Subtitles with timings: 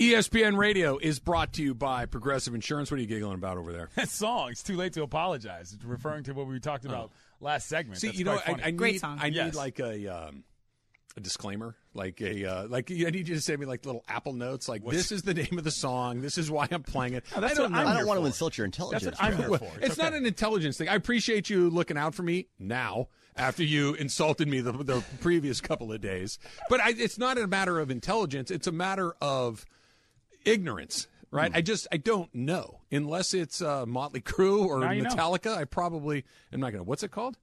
[0.00, 2.90] ESPN Radio is brought to you by Progressive Insurance.
[2.90, 3.90] What are you giggling about over there?
[3.96, 5.74] That song, it's too late to apologize.
[5.74, 8.00] It's referring to what we talked about last segment.
[8.00, 8.62] See, That's you know, quite I, funny.
[8.62, 9.18] I Great need, song.
[9.20, 9.54] I need Yes.
[9.54, 10.44] like a um,
[11.18, 14.32] a disclaimer, like a uh, like I need you to send me like little Apple
[14.32, 17.24] notes, like this is the name of the song, this is why I'm playing it.
[17.36, 19.04] that's I don't, I'm I I don't don't want to insult your intelligence.
[19.04, 19.70] That's what I'm here for.
[19.82, 20.16] it's not okay.
[20.16, 20.88] an intelligence thing.
[20.88, 25.60] I appreciate you looking out for me now after you insulted me the, the previous
[25.60, 26.38] couple of days.
[26.70, 28.50] But I, it's not a matter of intelligence.
[28.50, 29.66] It's a matter of
[30.44, 31.50] ignorance, right?
[31.54, 35.10] I just I don't know unless it's uh, Motley Crue or Now you know.
[35.10, 35.56] Metallica.
[35.56, 36.88] I probably am not going to.
[36.88, 37.36] What's it called?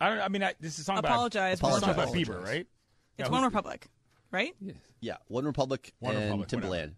[0.00, 1.60] I, don't, I mean, I, this is a song Apologize.
[1.60, 1.94] about, Apologize.
[1.96, 2.66] song about Bieber, right?
[3.16, 3.86] It's Yeah, One Republic,
[4.32, 4.52] right?
[4.60, 4.76] Yes.
[5.00, 6.66] Yeah, One Republic One and Republic, whatever.
[6.88, 6.92] Timbaland.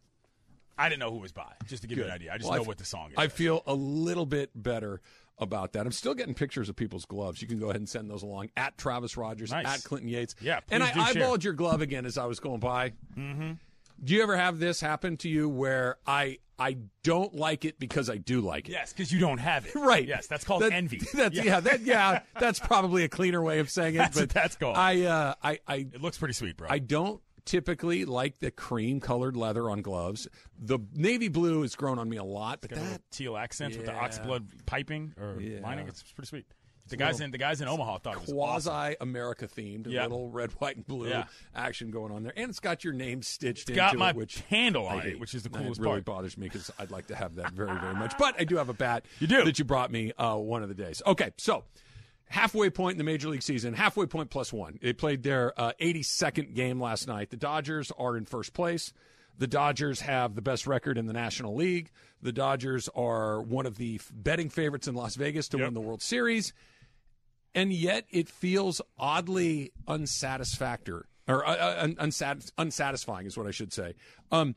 [0.78, 2.32] I didn't know who was by, just to give you an idea.
[2.32, 3.14] I just Well, know I- what the song is.
[3.18, 5.00] I feel a little bit better
[5.38, 5.84] about that.
[5.84, 7.42] I'm still getting pictures of people's gloves.
[7.42, 9.66] You can go ahead and send those along at Travis Rodgers, Nice.
[9.66, 10.34] at Clinton Yates.
[10.40, 11.22] Yeah, and I please do share.
[11.28, 12.92] eyeballed your glove again as I was going by.
[13.16, 13.52] Mm-hmm.
[14.02, 18.08] Do you ever have this happen to you where I I don't like it because
[18.08, 18.72] I do like it?
[18.72, 19.74] yes, because you don't have it.
[19.76, 20.06] Right.
[20.06, 21.00] Yes, that's called That- envy.
[21.14, 21.60] That's yeah.
[21.60, 22.20] that yeah.
[22.40, 23.98] That's probably a cleaner way of saying it.
[23.98, 24.76] That's but that's called.
[24.76, 26.68] I uh, I I It looks pretty sweet, bro.
[26.70, 30.26] I don't typically like the cream colored leather on gloves.
[30.58, 33.36] The navy blue has grown on me a lot, but Got a little that teal
[33.36, 34.08] accents with the Yeah.
[34.08, 35.60] oxblood piping or Yeah.
[35.60, 35.86] lining.
[35.88, 36.46] It's pretty sweet.
[36.88, 38.70] The guys in the guys in Omaha thought it was awesome.
[38.72, 40.02] quasi America themed, a Yeah.
[40.04, 41.24] little red, white, and blue Yeah.
[41.54, 44.86] action going on there, and it's got your name stitched Got into it, which handle
[44.86, 46.04] on it, which is the coolest really part.
[46.04, 48.14] bothers me because I'd like to have that very, very much.
[48.18, 49.04] But I do have a bat.
[49.20, 49.44] You do.
[49.44, 51.02] that you brought me uh, one of the days.
[51.06, 51.64] Okay, so
[52.28, 54.78] halfway point in the major league season, halfway point plus one.
[54.82, 57.30] They played their uh, 82nd game last night.
[57.30, 58.92] The Dodgers are in first place.
[59.38, 61.90] The Dodgers have the best record in the National League.
[62.22, 65.66] The Dodgers are one of the f- betting favorites in Las Vegas to Yep.
[65.66, 66.54] win the World Series
[67.56, 73.50] and yet it feels oddly unsatisfactory or uh, uh, un- unsat- unsatisfying is what I
[73.50, 73.94] should say.
[74.30, 74.54] Um,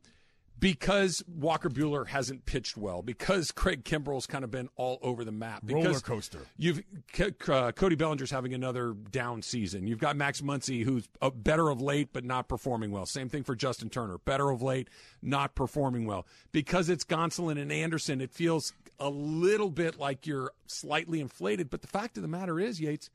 [0.59, 5.31] because Walker Buehler hasn't pitched well, because Craig Kimbrel's kind of been all over the
[5.31, 6.39] map, because Roller coaster.
[6.57, 6.83] You've
[7.13, 9.87] C- uh, Cody Bellinger's having another down season.
[9.87, 13.05] You've got Max Muncy, who's uh, better of late but not performing well.
[13.05, 14.89] Same thing for Justin Turner, better of late,
[15.21, 16.25] not performing well.
[16.51, 21.69] Because it's Gonsolin and Anderson, it feels a little bit like you're slightly inflated.
[21.69, 23.09] But the fact of the matter is, Yates,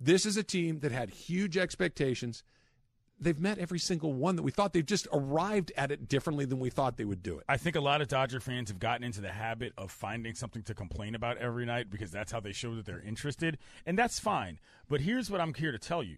[0.00, 2.42] this is a team that had huge expectations.
[3.20, 4.72] They've met every single one that we thought.
[4.72, 7.44] They've just arrived at it differently than we thought they would do it.
[7.48, 10.62] I think a lot of Dodger fans have gotten into the habit of finding something
[10.62, 14.18] to complain about every night because that's how they show that they're interested, and that's
[14.18, 14.58] fine.
[14.88, 16.16] But here's what I'm here to tell you: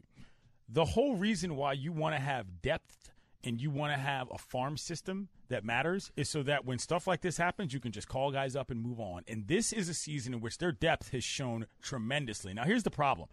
[0.69, 3.11] the whole reason why you want to have depth
[3.45, 7.07] and you want to have a farm system that matters is so that when stuff
[7.07, 9.23] like this happens, you can just call guys up and move on.
[9.27, 12.55] And this is a season in which their depth has shown tremendously.
[12.55, 13.29] Now, here's the problem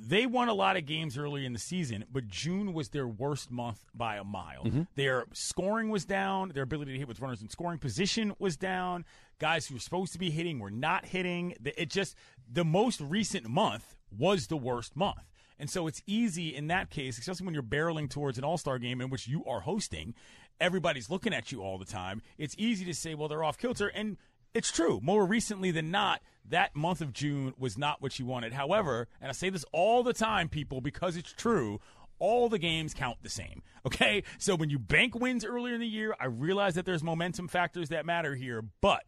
[0.00, 3.50] they won a lot of games early in the season, but June was their worst
[3.50, 4.64] month by a mile.
[4.64, 4.82] Mm-hmm.
[4.94, 6.50] Their scoring was down.
[6.54, 9.04] Their ability to hit with runners in scoring position was down.
[9.38, 11.54] Guys who were supposed to be hitting were not hitting.
[11.60, 12.16] The- It just
[12.50, 15.30] the most recent month was the worst month.
[15.58, 18.78] And so it's easy in that case, especially when you're barreling towards an all star
[18.78, 20.14] game in which you are hosting,
[20.60, 22.22] everybody's looking at you all the time.
[22.38, 23.88] It's easy to say, well, they're off kilter.
[23.88, 24.16] And
[24.56, 25.00] it's true.
[25.02, 28.54] More recently than not, that month of June was not what she wanted.
[28.54, 31.78] However, and I say this all the time, people, because it's true,
[32.18, 33.62] all the games count the same.
[33.86, 34.24] Okay?
[34.38, 37.90] So when you bank wins earlier in the year, I realize that there's momentum factors
[37.90, 39.04] that matter here, but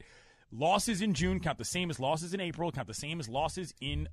[0.52, 3.74] losses in June count the same as losses in April, count the same as losses
[3.80, 4.08] in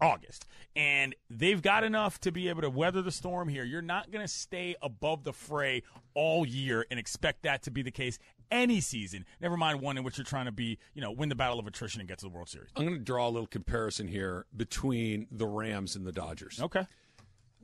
[0.00, 0.46] August.
[0.74, 3.64] And they've got enough to be able to weather the storm here.
[3.64, 5.82] You're not going to stay above the fray
[6.14, 8.18] all year and expect that to be the case
[8.50, 9.24] any season.
[9.40, 11.66] Never mind one in which you're trying to be, you know, win the battle of
[11.66, 12.70] attrition and get to the World Series.
[12.76, 16.60] I'm going to draw a little comparison here between the Rams and the Dodgers.
[16.60, 16.86] Okay.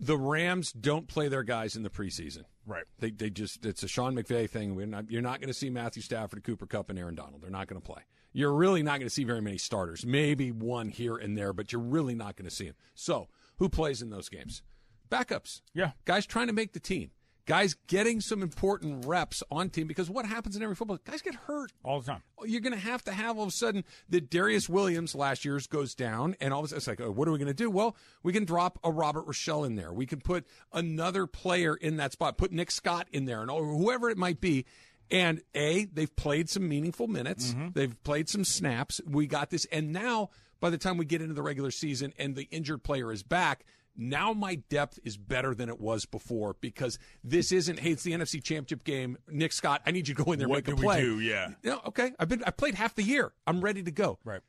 [0.00, 2.44] The Rams don't play their guys in the preseason.
[2.66, 2.84] Right.
[2.98, 4.74] They, they just it's a Sean McVay thing.
[4.74, 7.42] We're not, you're not going to see Matthew Stafford, Cooper Kupp, and Aaron Donald.
[7.42, 8.02] They're not going to play.
[8.32, 10.06] You're really not going to see very many starters.
[10.06, 12.76] Maybe one here and there, but you're really not going to see them.
[12.94, 14.62] So who plays in those games?
[15.10, 15.60] Backups.
[15.74, 15.92] Yeah.
[16.06, 17.10] Guys trying to make the team.
[17.44, 21.34] Guys getting some important reps on team because what happens in every football guys get
[21.34, 22.22] hurt all the time.
[22.44, 25.66] You're going to have to have all of a sudden that Darious Williams last year's
[25.66, 27.54] goes down, and all of a sudden it's like, oh, what are we going to
[27.54, 27.68] do?
[27.68, 29.92] Well, we can drop a Robert Rochell in there.
[29.92, 34.08] We can put another player in that spot, put Nick Scott in there, and whoever
[34.08, 34.64] it might be.
[35.10, 37.52] And A, they've played some meaningful minutes.
[37.52, 37.68] Mm-hmm.
[37.74, 39.00] They've played some snaps.
[39.06, 39.66] We got this.
[39.66, 40.30] And now,
[40.60, 43.64] by the time we get into the regular season and the injured player is back,
[43.96, 48.12] now my depth is better than it was before because this isn't hey it's the
[48.12, 50.78] NFC Championship game Nick Scott I need you to go in there what and make
[50.78, 51.00] a play.
[51.02, 51.20] do?
[51.20, 51.48] Yeah.
[51.62, 52.12] You know, okay.
[52.18, 53.32] I've been I played half the year.
[53.46, 54.18] I'm ready to go.
[54.24, 54.40] Right.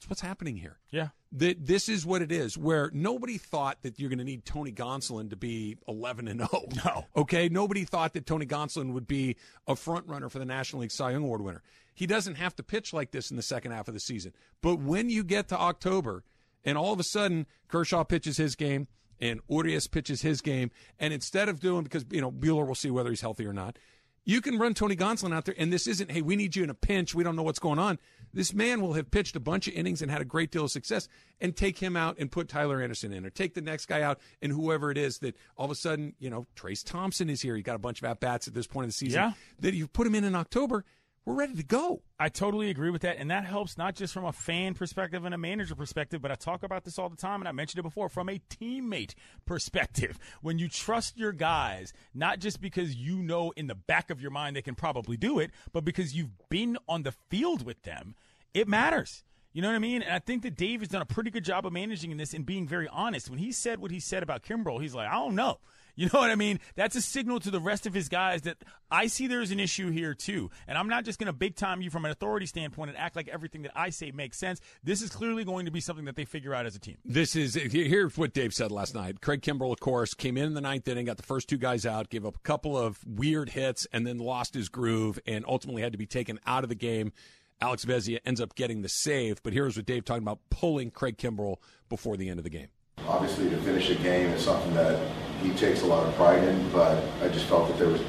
[0.00, 0.78] That's what's happening here.
[0.90, 1.08] Yeah.
[1.30, 2.58] That this is what it is.
[2.58, 6.64] Where nobody thought that you're going to need Tony Gonsolin to be 11 and 0.
[6.84, 7.06] No.
[7.16, 7.48] Okay.
[7.48, 9.36] Nobody thought that Tony Gonsolin would be
[9.68, 11.62] a front runner for the National League Cy Young Award winner.
[11.94, 14.32] He doesn't have to pitch like this in the second half of the season.
[14.60, 16.24] But when you get to October
[16.64, 18.88] and all of a sudden, Kershaw pitches his game
[19.20, 20.70] and Urias pitches his game.
[20.98, 23.78] And instead of doing, because, you know, Buehler will see whether he's healthy or not,
[24.24, 25.54] you can run Tony Gonsolin out there.
[25.58, 27.14] And this isn't, hey, we need you in a pinch.
[27.14, 27.98] We don't know what's going on.
[28.32, 30.70] This man will have pitched a bunch of innings and had a great deal of
[30.70, 31.08] success
[31.40, 34.20] and take him out and put Tyler Anderson in or take the next guy out
[34.40, 37.56] and whoever it is that all of a sudden, you know, Trayce Thompson is here.
[37.56, 39.20] He got a bunch of at bats at this point in the season.
[39.20, 39.32] Yeah.
[39.60, 40.84] That you put him in in October
[41.24, 42.02] we're ready to go.
[42.18, 43.18] I totally agree with that.
[43.18, 46.34] And that helps not just from a fan perspective and a manager perspective, but I
[46.34, 49.14] talk about this all the time, and I mentioned it before, from a teammate
[49.46, 50.18] perspective.
[50.40, 54.30] When you trust your guys, not just because you know in the back of your
[54.30, 58.14] mind they can probably do it, but because you've been on the field with them,
[58.54, 59.22] it matters.
[59.52, 60.02] You know what I mean?
[60.02, 62.44] And I think that Dave has done a pretty good job of managing this and
[62.44, 63.30] being very honest.
[63.30, 65.58] When he said what he said about Kimbrel, he's like, I don't know.
[65.94, 66.58] You know what I mean?
[66.74, 68.56] That's a signal to the rest of his guys that
[68.90, 70.50] I see there's an issue here too.
[70.66, 73.14] And I'm not just going to big time you from an authority standpoint and act
[73.14, 74.60] like everything that I say makes sense.
[74.82, 76.96] This is clearly going to be something that they figure out as a team.
[77.04, 79.20] This is here's what Dave said last night.
[79.20, 81.84] Craig Kimbrel, of course, came in, in the ninth inning, got the first two guys
[81.84, 85.82] out, gave up a couple of weird hits, and then lost his groove, and ultimately
[85.82, 87.12] had to be taken out of the game.
[87.60, 91.16] Alex Vesia ends up getting the save, but here's what Dave talking about pulling Craig
[91.16, 91.56] Kimbrel
[91.88, 92.68] before the end of the game.
[93.06, 94.98] Obviously, to finish a game is something that
[95.42, 98.00] he takes a lot of pride in, but I just felt that there was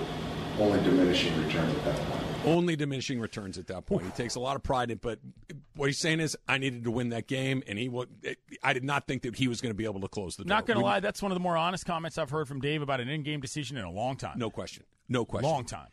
[0.59, 2.23] only diminishing returns at that point.
[2.45, 4.03] Only diminishing returns at that point.
[4.03, 5.19] He takes a lot of pride in, but
[5.75, 8.09] what he's saying is, I needed to win that game, and he would.
[8.61, 10.49] I did not think that he was going to be able to close the door.
[10.49, 12.81] Not going to lie, that's one of the more honest comments I've heard from Dave
[12.81, 14.37] about an in-game decision in a long time.
[14.37, 14.83] No question.
[15.07, 15.49] No question.
[15.49, 15.87] Long time.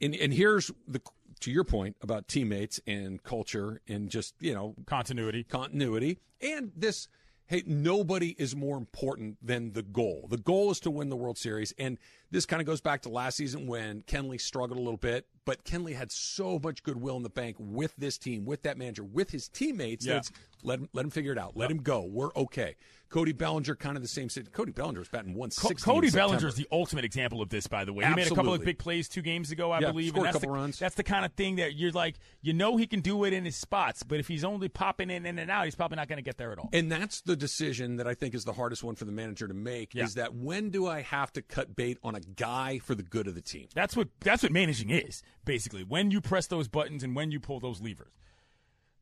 [0.00, 1.00] And and here's the
[1.40, 7.08] to your point about teammates and culture and just you know continuity, continuity, and this
[7.48, 10.26] hey, nobody is more important than the goal.
[10.30, 11.72] The goal is to win the World Series.
[11.78, 11.98] And
[12.30, 15.64] this kind of goes back to last season when Kenley struggled a little bit, but
[15.64, 19.30] Kenley had so much goodwill in the bank with this team, with that manager, with
[19.30, 20.04] his teammates.
[20.04, 20.20] Yeah.
[20.62, 21.56] Let him, let him figure it out.
[21.56, 21.78] Let yep.
[21.78, 22.04] him go.
[22.04, 22.76] We're okay.
[23.10, 24.28] Cody Bellinger, kind of the same.
[24.52, 25.82] Cody Bellinger was batting 160.
[25.82, 28.04] Cody Bellinger is the ultimate example of this, by the way.
[28.04, 30.10] He made a couple of big plays two games ago, I yeah, believe.
[30.10, 30.78] Scored and that's a couple the, runs.
[30.78, 33.46] That's the kind of thing that you're like, you know, he can do it in
[33.46, 36.18] his spots, but if he's only popping in, in and out, he's probably not going
[36.18, 36.68] to get there at all.
[36.72, 39.54] And that's the decision that I think is the hardest one for the manager to
[39.54, 39.94] make.
[39.94, 40.04] Yeah.
[40.04, 43.26] Is that when do I have to cut bait on a guy for the good
[43.26, 43.68] of the team?
[43.74, 45.82] That's what that's what managing is basically.
[45.82, 48.12] When you press those buttons and when you pull those levers,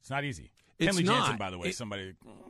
[0.00, 0.52] it's not easy.
[0.78, 1.18] It's Kenley not.
[1.18, 2.46] Jansen, by the way, it, somebody mm,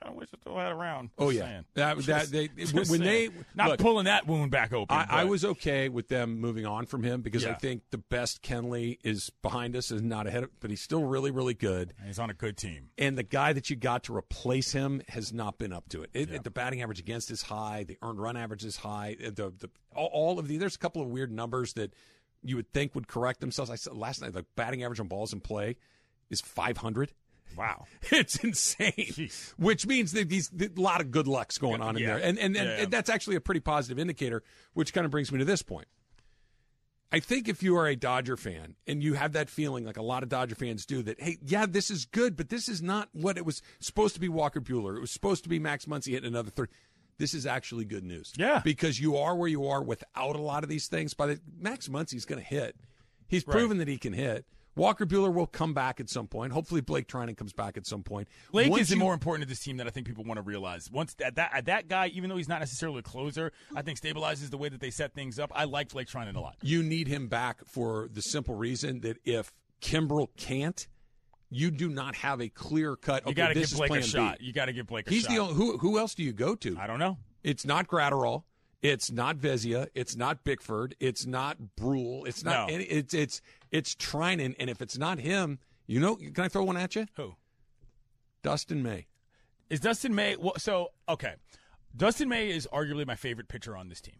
[0.00, 1.10] kind of wish I still had around.
[1.18, 1.64] Oh yeah, saying.
[1.74, 3.00] that, that they when saying.
[3.02, 4.96] they not look, pulling that wound back open.
[4.96, 7.50] I, I, was okay with them moving on from him because yeah.
[7.50, 11.04] I think the best Kenley is behind us, is not ahead of, but he's still
[11.04, 11.94] really really good.
[12.06, 15.32] he's on a good team, and the guy that you got to replace him has
[15.32, 16.10] not been up to it.
[16.14, 16.38] it yeah.
[16.42, 19.16] The batting average against is high, the earned run average is high.
[19.24, 21.92] Uh, the, the all, all of the there's a couple of weird numbers that
[22.42, 23.70] you would think would correct themselves.
[23.70, 25.76] I said last night the batting average on balls in play
[26.30, 27.12] is 500.
[27.58, 28.92] Wow, it's insane.
[28.96, 29.52] Jeez.
[29.58, 32.08] Which means that these a lot of good luck's going on in yeah.
[32.14, 32.82] there, and and, and, yeah.
[32.82, 34.42] and that's actually a pretty positive indicator.
[34.74, 35.88] Which kind of brings me to this point.
[37.10, 40.02] I think if you are a Dodger fan and you have that feeling, like a
[40.02, 43.08] lot of Dodger fans do, that hey, yeah, this is good, but this is not
[43.12, 44.28] what it was supposed to be.
[44.28, 46.68] Walker Buehler, it was supposed to be Max Muncy hitting another third.
[47.16, 48.32] This is actually good news.
[48.36, 51.14] Yeah, because you are where you are without a lot of these things.
[51.14, 52.76] By the Max Muncy's going to hit.
[53.26, 53.86] He's proven right.
[53.86, 54.44] that he can hit.
[54.78, 56.52] Walker Buehler will come back at some point.
[56.52, 58.28] Hopefully, Blake Treinen comes back at some point.
[58.52, 60.42] Blake Once is you, more important to this team than I think people want to
[60.42, 60.90] realize.
[60.90, 64.00] Once that, that uh, that guy, even though he's not necessarily a closer, I think
[64.00, 65.52] stabilizes the way that they set things up.
[65.54, 66.56] I like Blake Treinen a lot.
[66.62, 70.86] You need him back for the simple reason that if Kimbrel can't,
[71.50, 73.26] you do not have a clear cut.
[73.26, 74.38] You got to give Blake a shot.
[74.38, 74.46] B.
[74.46, 75.30] You got to give Blake a He's shot.
[75.30, 75.78] the only, who.
[75.78, 76.78] Who else do you go to?
[76.78, 77.18] I don't know.
[77.42, 78.44] It's not Graterol.
[78.82, 79.88] It's not Vesia.
[79.94, 80.94] It's not Bickford.
[81.00, 82.26] It's not Bruihl.
[82.26, 82.68] It's not.
[82.68, 82.74] No.
[82.74, 83.40] Any, it's it's
[83.72, 84.54] it's Treinen.
[84.58, 87.06] And if it's not him, you know, can I throw one at you?
[87.16, 87.34] Who?
[88.42, 89.06] Dustin May.
[89.68, 90.36] Is Dustin May?
[90.36, 91.34] Well, so okay,
[91.96, 94.16] Dustin May is arguably my favorite pitcher on this team.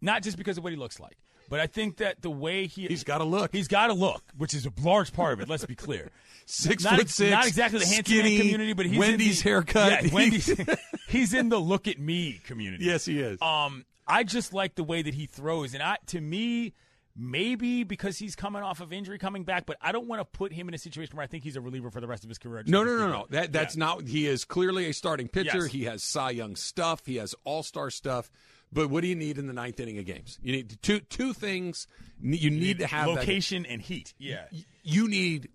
[0.00, 1.18] not just because of what he looks like,
[1.50, 3.52] but I think that the way he He's got to look.
[3.52, 5.48] he's got to look, which is a large part of it.
[5.48, 6.10] Let's be clear.
[6.46, 10.04] Six not, foot six, not exactly the handsome community, but he's Wendy's in the, haircut.
[10.04, 10.50] Yeah, Wendy's.
[11.08, 12.86] he's in the look at me community.
[12.86, 13.40] yes, he is.
[13.42, 16.74] Um, I just like the way that he throws, and I to me.
[17.20, 20.52] Maybe because he's coming off of injury, coming back, but I don't want to put
[20.52, 22.38] him in a situation where I think he's a reliever for the rest of his
[22.38, 22.62] career.
[22.68, 23.26] No, no, no, no.
[23.30, 23.80] That that's Yeah.
[23.86, 24.06] not.
[24.06, 25.62] He is clearly a starting pitcher.
[25.64, 25.72] Yes.
[25.72, 27.04] He has Cy Young stuff.
[27.06, 28.30] He has All Star stuff.
[28.72, 30.38] But what do you need in the ninth inning of games?
[30.44, 31.88] You need two two things.
[32.22, 34.14] You need to have that- location and heat.
[34.18, 34.44] Yeah,
[34.84, 35.48] you need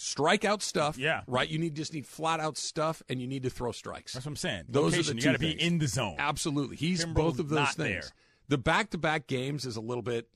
[0.00, 0.96] strikeout stuff.
[0.96, 1.22] Yeah.
[1.26, 1.48] right.
[1.48, 4.14] You need just need flat out stuff, and you need to throw strikes.
[4.14, 4.64] that's what I'm saying.
[4.68, 6.16] Those location, are the you two got to be in the zone.
[6.18, 7.76] Absolutely, he's Kimbrel's both of those things.
[7.76, 8.02] there.
[8.48, 10.28] The back to back games is a little bit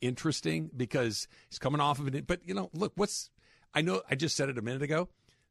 [0.00, 2.26] interesting because he's coming off of it.
[2.26, 3.30] But you know, look, what's
[3.72, 5.08] I know I just said it a minute ago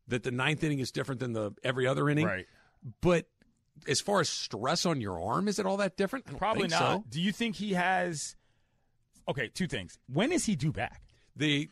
[0.08, 2.26] that the ninth inning is different than the every other inning.
[2.26, 2.48] Right.
[3.02, 3.28] But
[3.88, 6.26] as far as stress on your arm, is it all that different?
[6.38, 6.80] Probably not.
[6.80, 7.04] So.
[7.10, 8.36] Do you think he has?
[9.28, 9.98] Okay, two things.
[10.12, 11.02] When is he due back?
[11.36, 11.70] They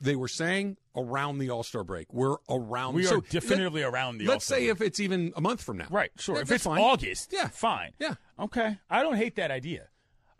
[0.00, 2.12] they were saying around the All Star break.
[2.12, 2.94] We're around.
[2.94, 4.26] We so are definitively around the.
[4.26, 4.76] Let's All-Star say break.
[4.76, 5.86] if it's even a month from now.
[5.90, 6.36] Right, sure.
[6.36, 6.80] That- if it's fine.
[6.80, 7.48] August, Yeah.
[7.48, 7.92] fine.
[7.98, 8.14] Yeah.
[8.38, 8.78] Okay.
[8.90, 9.88] I don't hate that idea.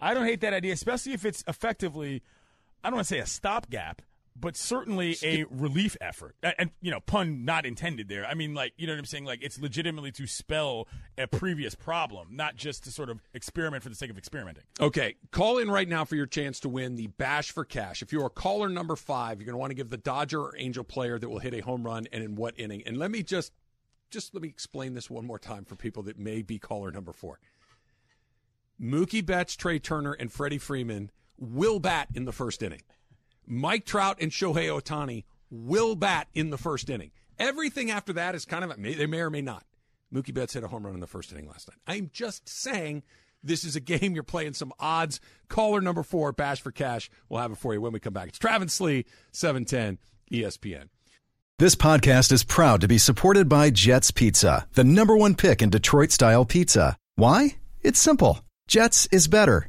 [0.00, 2.22] I don't hate that idea, especially if it's effectively,
[2.84, 4.02] I don't want to say a stopgap,
[4.38, 6.36] but certainly a relief effort.
[6.42, 8.26] And, you know, pun not intended there.
[8.26, 9.24] I mean, like, you know what I'm saying?
[9.24, 13.88] Like, it's legitimately to spell a previous problem, not just to sort of experiment for
[13.88, 14.64] the sake of experimenting.
[14.80, 18.02] Okay, call in right now for your chance to win the Bash for Cash.
[18.02, 20.54] If you're a caller number five, you're going to want to give the Dodger or
[20.56, 22.82] Angel player that will hit a home run and in what inning.
[22.86, 23.52] And let me just,
[24.10, 27.12] just let me explain this one more time for people that may be caller number
[27.12, 27.40] four.
[28.80, 32.82] Mookie Betts, Trea Turner, and Freddie Freeman will bat in the first inning.
[33.46, 37.10] Mike Trout and Shohei Ohtani will bat in the first inning.
[37.38, 39.64] Everything after that is kind of they may or may not.
[40.12, 41.78] Mookie Betts hit a home run in the first inning last night.
[41.86, 43.02] I'm just saying
[43.42, 45.20] this is a game you're playing some odds.
[45.48, 47.10] Caller number four, Bash for Cash.
[47.28, 48.28] We'll have it for you when we come back.
[48.28, 49.98] It's Travis Lee, 710
[50.32, 50.88] ESPN.
[51.58, 55.70] This podcast is proud to be supported by Jets Pizza, the number one pick in
[55.70, 56.96] Detroit style pizza.
[57.14, 57.56] Why?
[57.80, 58.40] It's simple.
[58.68, 59.68] Jets is better.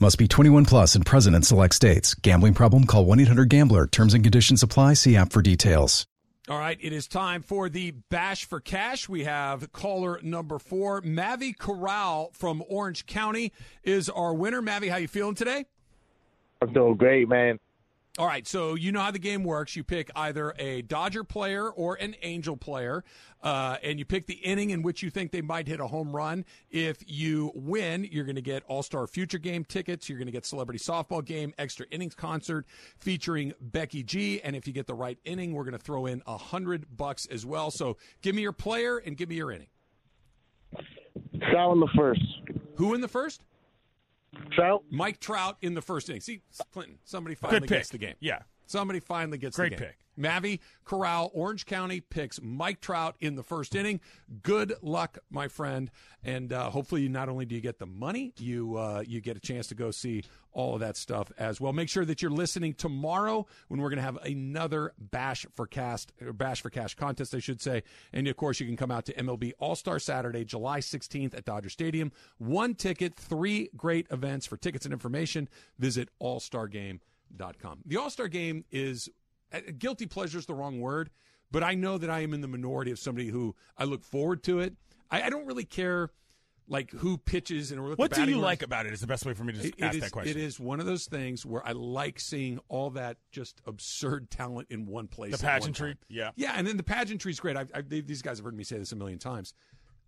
[0.00, 2.14] Must be 21 plus and present in select states.
[2.14, 2.84] Gambling problem?
[2.84, 3.86] Call 1 800 Gambler.
[3.86, 4.94] Terms and conditions apply.
[4.94, 6.06] See app for details.
[6.48, 9.08] All right, it is time for the Bash for Cash.
[9.08, 13.50] We have caller number four, Mavi Corral from Orange County,
[13.82, 14.60] is our winner.
[14.60, 15.64] Mavi, how you feeling today?
[16.60, 17.58] I'm doing great, man.
[18.16, 19.74] All right, so you know how the game works.
[19.74, 23.02] You pick either a Dodger player or an Angel player,
[23.42, 26.14] uh, and you pick the inning in which you think they might hit a home
[26.14, 26.44] run.
[26.70, 30.08] If you win, you're going to get All Star Future Game tickets.
[30.08, 32.66] You're going to get Celebrity Softball Game, Extra Innings Concert
[33.00, 34.40] featuring Becky G.
[34.42, 37.26] And if you get the right inning, we're going to throw in a hundred bucks
[37.26, 37.72] as well.
[37.72, 39.68] So give me your player and give me your inning.
[41.50, 42.22] Trout in the first.
[42.76, 43.42] Who in the first?
[44.52, 44.84] Trout.
[44.90, 46.20] Mike Trout in the first inning.
[46.20, 47.78] See, Clinton, somebody finally Good pick.
[47.78, 48.14] gets the game.
[48.20, 48.40] Yeah.
[48.66, 49.86] Somebody finally gets Great the game.
[49.88, 49.98] pick.
[50.18, 54.00] Mavi Corral, Orange County picks Mike Trout in the first inning.
[54.42, 55.90] Good luck, my friend,
[56.22, 59.40] and uh, hopefully, not only do you get the money, you uh, you get a
[59.40, 61.72] chance to go see all of that stuff as well.
[61.72, 66.12] Make sure that you're listening tomorrow when we're going to have another Bash for Cast
[66.22, 67.82] or Bash for Cash contest, I should say.
[68.12, 71.44] And of course, you can come out to MLB All Star Saturday, July 16th at
[71.44, 72.12] Dodger Stadium.
[72.38, 74.46] One ticket, three great events.
[74.46, 77.80] For tickets and information, visit allstargame.com.
[77.84, 79.08] The All Star Game is
[79.54, 81.10] Uh, guilty pleasure is the wrong word,
[81.50, 84.42] but I know that I am in the minority of somebody who I look forward
[84.44, 84.74] to it.
[85.10, 86.10] I, I don't really care
[86.66, 88.92] like who pitches and what, What the do you like about it?
[88.94, 90.36] Is the best way for me to just it- it ask is- that question.
[90.38, 94.68] It is one of those things where I like seeing all that just absurd talent
[94.70, 95.32] in one place.
[95.32, 96.30] The pageantry, yeah.
[96.36, 97.56] yeah, and then the pageantry is great.
[97.56, 99.52] I've, I've, these guys have heard me say this a million times.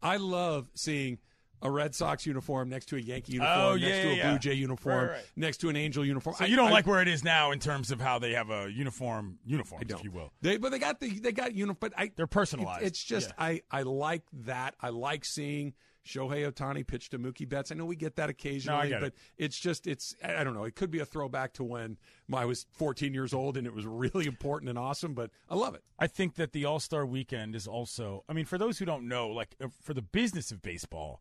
[0.02, 1.18] I love seeing
[1.62, 4.30] a Red Sox uniform next to a Yankee uniform, Oh, next yeah, to a yeah.
[4.30, 5.30] Blue Jay uniform, Right, right.
[5.36, 6.36] next to an Angel uniform.
[6.36, 8.32] So I- you don't I- like where it is now in terms of how they
[8.34, 10.32] have a uniform uniforms, if you will.
[10.42, 11.78] They, but they got the they got uniform.
[11.80, 12.84] But I They're personalized.
[12.84, 13.44] It's just Yeah.
[13.44, 14.74] I I like that.
[14.80, 15.74] I like seeing
[16.06, 17.72] Shohei Ohtani pitch to Mookie Betts.
[17.72, 19.18] I know we get that occasionally, get but it.
[19.38, 20.62] it's just it's I I don't know.
[20.62, 21.96] It could be a throwback to when
[22.32, 25.14] I was 14 years old and it was really important and awesome.
[25.14, 25.82] But I love it.
[25.98, 28.24] I think that the All Star Weekend is also.
[28.28, 31.20] I mean, for those who don't know, like uh, for the business of baseball,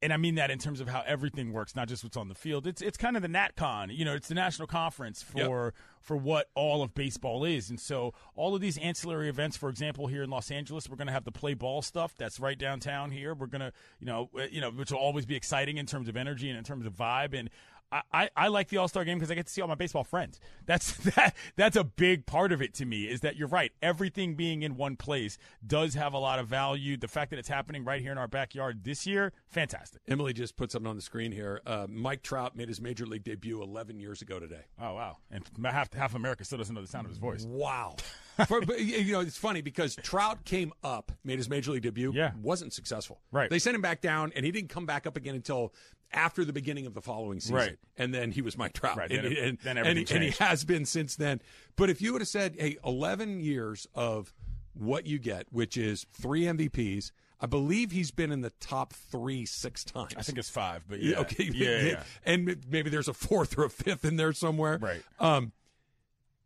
[0.00, 2.34] and I mean that in terms of how everything works, not just what's on the
[2.34, 2.66] field.
[2.66, 6.48] It's it's kind of the NatCon, you know, it's the national conference for for what
[6.54, 9.56] all of baseball is, and so all of these ancillary events.
[9.56, 12.14] For example, here in Los Angeles, we're going to have the play ball stuff.
[12.16, 13.34] That's right downtown here.
[13.34, 16.16] We're gonna, you know, uh, you know, which will always be exciting in terms of
[16.16, 17.50] energy and in terms of vibe and.
[17.90, 20.04] I, I, like the All Star game because I get to see all my baseball
[20.04, 20.40] friends.
[20.66, 23.04] That's that that's a big part of it to me.
[23.04, 23.72] Is that you're right?
[23.80, 26.96] Everything being in one place does have a lot of value.
[26.96, 30.02] The fact that it's happening right here in our backyard this year, fantastic.
[30.06, 31.62] Emily just put something on the screen here.
[31.66, 34.64] Uh, Mike Trout made his major league debut 11 years ago today.
[34.80, 35.16] Oh wow!
[35.30, 37.44] And half half America still doesn't know the sound of his voice.
[37.44, 37.96] Wow.
[38.46, 42.12] For, but, you know, it's funny because Trout came up, made his major league debut,
[42.14, 42.30] Yeah.
[42.40, 43.18] wasn't successful.
[43.32, 43.50] Right.
[43.50, 45.72] They sent him back down, and he didn't come back up again until
[46.12, 47.56] after the beginning of the following season.
[47.56, 47.76] Right.
[47.96, 48.96] And then he was Mike Trout.
[48.96, 49.10] Right.
[49.10, 51.40] And, Then and, then and, he, and he has been since then.
[51.76, 54.32] But if you would have said, hey, 11 years of
[54.74, 57.10] what you get, which is three MVPs,
[57.40, 60.14] I believe he's been in the top three six times.
[60.16, 61.50] I think it's five, but yeah, Okay.
[61.52, 62.02] yeah, yeah.
[62.24, 64.78] And maybe there's a fourth or a fifth in there somewhere.
[64.78, 65.02] Right.
[65.20, 65.52] Um,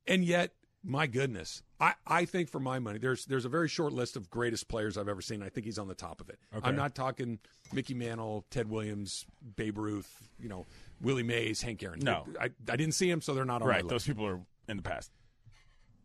[0.06, 0.52] and yet,
[0.84, 4.30] my goodness, I, I think for my money, there's there's a very short list of
[4.30, 5.42] greatest players I've ever seen.
[5.42, 6.38] I think he's on the top of it.
[6.54, 6.68] Okay.
[6.68, 7.38] I'm not talking
[7.72, 10.66] Mickey Mantle, Ted Williams, Babe Ruth, you know,
[11.00, 12.00] Willie Mays, Hank Aaron.
[12.00, 12.24] No.
[12.40, 13.86] I, I didn't see him, so they're not on right.
[13.86, 15.10] Those people are in the past.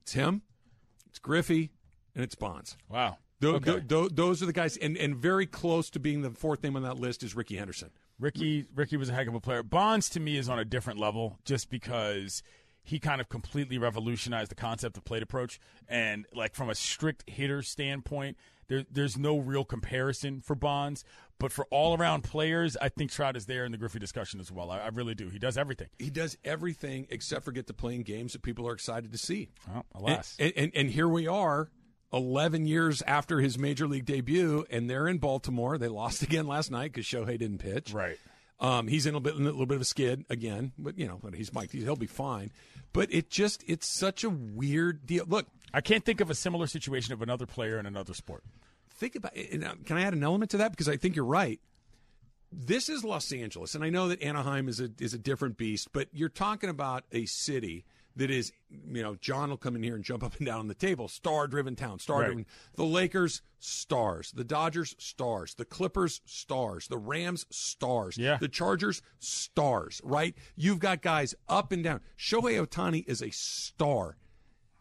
[0.03, 0.41] It's him,
[1.09, 1.71] it's Griffey,
[2.15, 2.77] and it's Bonds.
[2.89, 3.17] Wow.
[3.43, 3.71] Okay.
[3.71, 6.75] tho- tho- those are the guys, and, and very close to being the fourth name
[6.75, 7.91] on that list is Rickey Henderson.
[8.19, 9.61] Ricky Ricky was a heck of a player.
[9.61, 12.41] Bonds to me is on a different level just because
[12.87, 17.29] he kind of completely revolutionized the concept of plate approach and like from a strict
[17.29, 18.37] hitter standpoint,
[18.69, 21.03] there, there's no real comparison for Bonds.
[21.37, 24.51] But for all around players, I think Trout is there in the Griffey discussion as
[24.51, 24.71] well.
[24.71, 25.27] I, I really do.
[25.27, 25.89] He does everything.
[25.99, 29.49] He does everything except for get to playing games that people are excited to see.
[29.67, 30.37] Well, alas.
[30.39, 31.69] And, and, and here we are,
[32.13, 35.77] 11 years after his major league debut, and they're in Baltimore.
[35.77, 37.91] They lost again last night because Shohei didn't pitch.
[37.93, 38.17] right.
[38.59, 41.07] Um, he's in a, bit, in a little bit of a skid again, but you
[41.07, 41.71] know, but he's Mike.
[41.71, 42.51] He'll be fine.
[42.91, 45.25] But it just, it's such a weird deal.
[45.27, 48.43] Look, I can't think of a similar situation of another player in another sport.
[48.89, 49.51] think about it.
[49.51, 50.71] and, uh, Can I add an element to that?
[50.71, 51.59] Because I think you're right.
[52.51, 55.89] This is Los Angeles, and I know that Anaheim is a is a different beast,
[55.91, 57.83] but you're talking about a city
[58.17, 60.67] that is, you know, John will come in here and jump up and down on
[60.67, 61.07] the table.
[61.07, 62.45] Star driven town, star driven.
[62.75, 64.31] The Lakers, stars.
[64.31, 65.53] The Dodgers, stars.
[65.55, 66.87] The Clippers, stars.
[66.87, 68.17] The Rams, stars.
[68.17, 68.37] Yeah.
[68.39, 70.01] The Chargers, stars.
[70.03, 70.35] Right?
[70.55, 72.01] You've got guys up and down.
[72.17, 74.17] Shohei Ohtani is a star,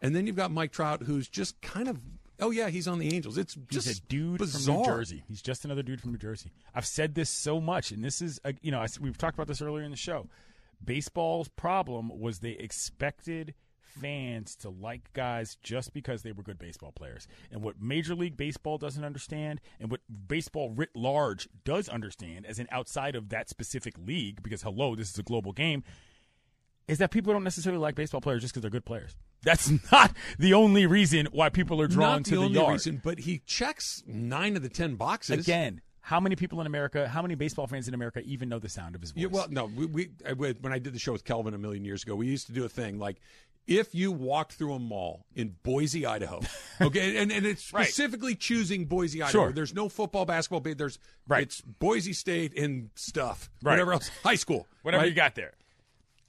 [0.01, 1.99] and then you've got Mike Trout, who's just kind of.
[2.39, 3.35] Oh yeah, he's on the Angels.
[3.35, 4.75] It's He's just a dude bizarre.
[4.75, 5.23] from New Jersey.
[5.27, 6.51] He's just another dude from New Jersey.
[6.75, 9.47] I've said this so much, and this is, uh, you know, I, we've talked about
[9.47, 10.27] this earlier in the show.
[10.83, 16.91] Baseball's problem was they expected fans to like guys just because they were good baseball
[16.91, 17.27] players.
[17.51, 22.59] And what Major League Baseball doesn't understand, and what baseball writ large does understand, as
[22.59, 25.83] an outside of that specific league, because hello, this is a global game,
[26.87, 29.15] is that people don't necessarily like baseball players just because they're good players.
[29.43, 32.71] That's not the only reason why people are drawn Not to the the only yard.
[32.73, 35.39] reason, but he checks nine of the ten boxes.
[35.39, 38.69] Again, how many people in America, how many baseball fans in America even know the
[38.69, 39.23] sound of his voice?
[39.23, 41.83] Yeah, well, no, we, we I, when I did the show with Kelvin a million
[41.83, 43.17] years ago, we used to do a thing like
[43.67, 46.39] if you walked through a mall in Boise, Idaho,
[46.81, 47.83] okay, and, and it's Right.
[47.87, 49.31] specifically choosing Boise, Idaho.
[49.47, 49.51] Sure.
[49.51, 51.43] There's no football, basketball, there's Right.
[51.43, 53.73] It's Boise State and stuff, Right.
[53.73, 55.09] whatever else, high school, whatever right?
[55.09, 55.55] you got there.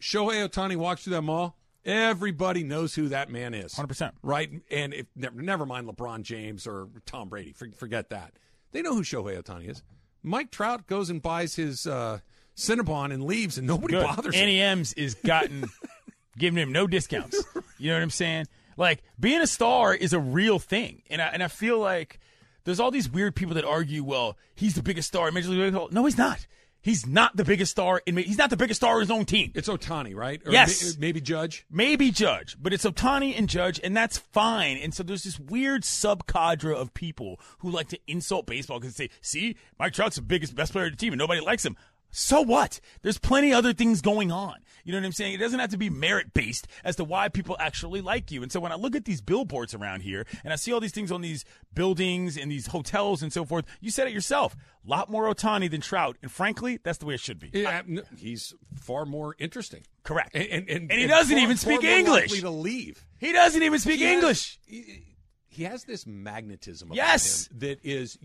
[0.01, 1.57] Shohei Ohtani walks through that mall.
[1.85, 3.75] Everybody knows who that man is.
[3.75, 4.11] 100%.
[4.25, 4.51] Right?
[4.73, 7.53] And if never, never mind LeBron James or Tom Brady.
[7.53, 8.33] Forget that.
[8.73, 9.83] They know who Shohei Ohtani is.
[10.23, 12.19] Mike Trout goes and buys his uh,
[12.57, 14.05] Cinnabon and leaves, and nobody Good.
[14.05, 14.43] bothers him.
[14.43, 15.65] Annie M's is gotten
[16.39, 17.43] giving him no discounts.
[17.79, 18.47] You know what I'm saying?
[18.77, 22.21] Like being a star is a real thing, and I and I feel like
[22.65, 25.61] there's all these weird people that argue, well, he's the biggest star in Major League
[25.61, 25.89] Baseball.
[25.91, 26.47] No, he's not.
[26.81, 28.17] He's not the biggest star in.
[28.17, 29.51] He's not the biggest star in his own team.
[29.55, 30.41] It's Ohtani, right?
[30.47, 30.97] Or Yes.
[30.97, 31.67] may- maybe Judge.
[31.71, 34.77] Maybe Judge, but it's Ohtani and Judge, and that's fine.
[34.79, 39.09] And so there's this weird subcadre of people who like to insult baseball because they
[39.09, 41.77] say, see, Mike Trout's the biggest, best player of the team, and nobody likes him.
[42.11, 42.81] So what?
[43.03, 44.57] There's plenty other things going on.
[44.89, 45.35] You know what I'm saying?
[45.35, 48.43] It doesn't have to be merit based as to why people actually like you.
[48.43, 50.93] And so when I look at these billboards around here and I see all these
[50.93, 54.57] things on these buildings and these hotels and so forth, you said it yourself.
[54.87, 56.17] A lot more Ohtani than Trout.
[56.23, 57.51] And frankly, that's the way it should be.
[57.53, 59.83] Yeah, no, he's far more interesting.
[60.05, 60.35] Correct.
[60.35, 62.41] And, and, and, And he doesn't far- even speak more English.
[62.41, 63.07] to leave.
[63.19, 64.59] He doesn't even speak He has- English.
[64.67, 65.05] he,
[65.49, 67.49] he has this magnetism about Yes.
[67.49, 68.17] him that is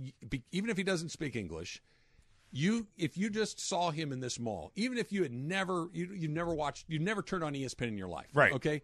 [0.53, 1.81] even if he doesn't speak English,
[2.53, 6.13] you if you just saw him in this mall, even if you had never you
[6.13, 8.53] you never watched you never turned on ESPN in your life, Right.
[8.53, 8.83] Okay,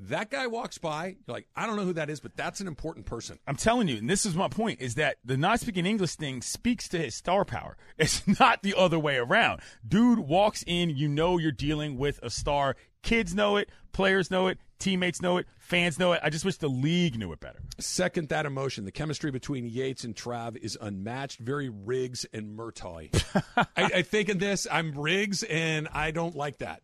[0.00, 2.68] that guy walks by, you're like, I don't know who that is, but that's an
[2.68, 3.38] important person.
[3.46, 6.40] I'm telling you, and this is my point, is that the not speaking English thing
[6.40, 7.76] speaks to his star power.
[7.98, 9.60] It's not the other way around.
[9.86, 12.76] Dude walks in, you know you're dealing with a star.
[13.02, 16.20] Kids know it, players know it, teammates know it, fans know it.
[16.22, 17.60] I just wish the league knew it better.
[17.78, 18.84] Second, that emotion.
[18.84, 21.38] The chemistry between Yates and Trav is unmatched.
[21.40, 23.08] Very Riggs and Murtaugh.
[23.56, 26.82] I, I think in this, I'm Riggs, and I don't like that.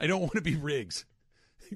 [0.00, 1.04] I don't want to be Riggs.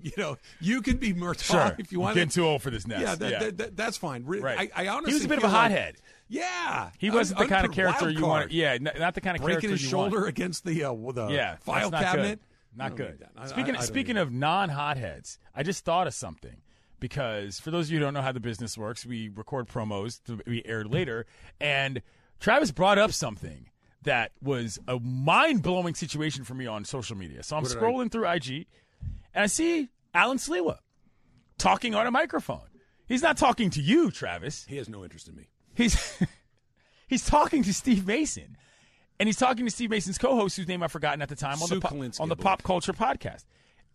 [0.03, 2.15] You know, you can be Murtaugh if you want.
[2.15, 3.01] getting too old for this nest.
[3.01, 4.23] Yeah, that, That, that- that's fine.
[4.27, 4.71] Ri- Right.
[4.77, 5.97] I, I honestly he was a bit of a feel like-
[6.29, 8.53] yeah, He wasn't the Un- kind of character you want.
[8.53, 10.13] Yeah, not the kind of breaking character his you want.
[10.13, 12.39] shoulder against the uh, the Yeah, file cabinet.
[12.39, 12.48] Good.
[12.75, 13.27] Not good.
[13.37, 16.63] I- Speaking I- I speaking of non hotheads, I just thought of something
[17.01, 20.23] because for those of you who don't know how the business works, we record promos
[20.25, 21.27] to be aired later,
[21.61, 22.03] and
[22.41, 23.71] Travis brought up something
[24.03, 27.43] that was a mind blowing situation for me on social media.
[27.43, 28.67] So I'm What scrolling through IG,
[29.35, 30.79] and I see Alan Sliwa
[31.59, 32.69] talking on a microphone.
[33.07, 34.67] He's not talking to you, Travis.
[34.67, 35.49] he has no interest in me.
[35.75, 36.19] He's
[37.09, 38.57] he's talking to Steve Mason,
[39.21, 41.69] and he's talking to Steve Mason's co-host, whose name I've forgotten at the time on
[41.69, 43.45] Sue the po- Kalinsky, on the Pop Culture podcast,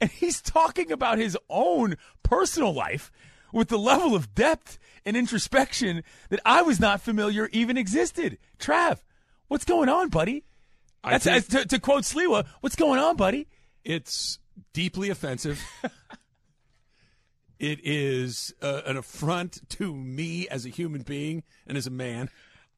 [0.02, 3.12] and he's talking about his own personal life
[3.52, 8.38] with the level of depth and introspection that I was not familiar even existed.
[8.60, 9.00] Trav,
[9.48, 10.44] what's going on, buddy?
[11.04, 13.48] That's think- to, to quote Sliwa, what's going on, buddy?
[13.84, 14.40] It's
[14.74, 15.62] deeply offensive.
[17.60, 22.30] it is uh, an affront to me as a human being and as a man.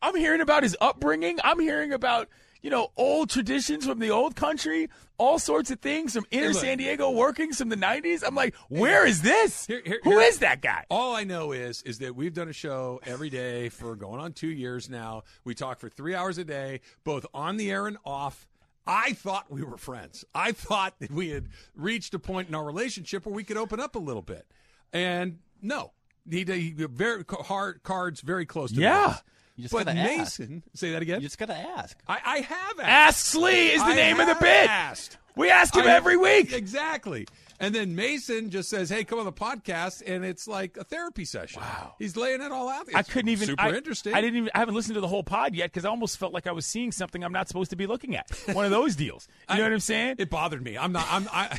[0.06, 1.40] I'm hearing about his upbringing.
[1.44, 2.30] I'm hearing about,
[2.62, 4.88] you know, old traditions from the old country,
[5.18, 6.58] all sorts of things from inner look.
[6.62, 8.22] San Diego workings from the 90s.
[8.26, 9.66] I'm like, where is this?
[9.66, 10.86] Here- here- Who here- is that guy?
[10.92, 14.34] All I know is is that we've done a show every day for going on
[14.34, 15.24] two years now.
[15.44, 18.48] We talk for three hours a day, both on the air and off.
[18.86, 20.24] I thought we were friends.
[20.36, 23.80] I thought that we had reached a point in our relationship where we could open
[23.80, 24.46] up a little bit.
[24.94, 25.94] And no,
[26.30, 28.84] he, he very hard cards very close to me.
[28.84, 29.16] Yeah.
[29.56, 30.40] You just but gotta ask.
[30.40, 31.22] Mason, say that again.
[31.22, 31.98] You just gotta ask.
[32.08, 32.82] I, I have asked.
[32.82, 34.70] Ask Slee is the I name of the bit.
[34.70, 35.18] Asked.
[35.36, 36.52] We ask him I- every week.
[36.54, 37.28] Exactly.
[37.58, 41.24] And then Mason just says, "Hey, come on the podcast," and it's like a therapy
[41.24, 41.62] session.
[41.62, 41.94] Wow.
[41.98, 42.88] He's laying it all out.
[42.94, 43.48] I couldn't even.
[43.48, 44.14] Super I, interesting.
[44.14, 44.50] I didn't even.
[44.54, 46.66] I haven't listened to the whole pod yet because I almost felt like I was
[46.66, 48.30] seeing something I'm not supposed to be looking at.
[48.52, 49.30] One of those deals.
[49.50, 50.16] You know what I'm saying?
[50.18, 50.78] It bothered me.
[50.78, 51.08] I'm not.
[51.10, 51.30] I'm.
[51.32, 51.58] I,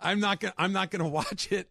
[0.00, 0.54] I'm not gonna.
[0.56, 1.68] I'm not gonna watch it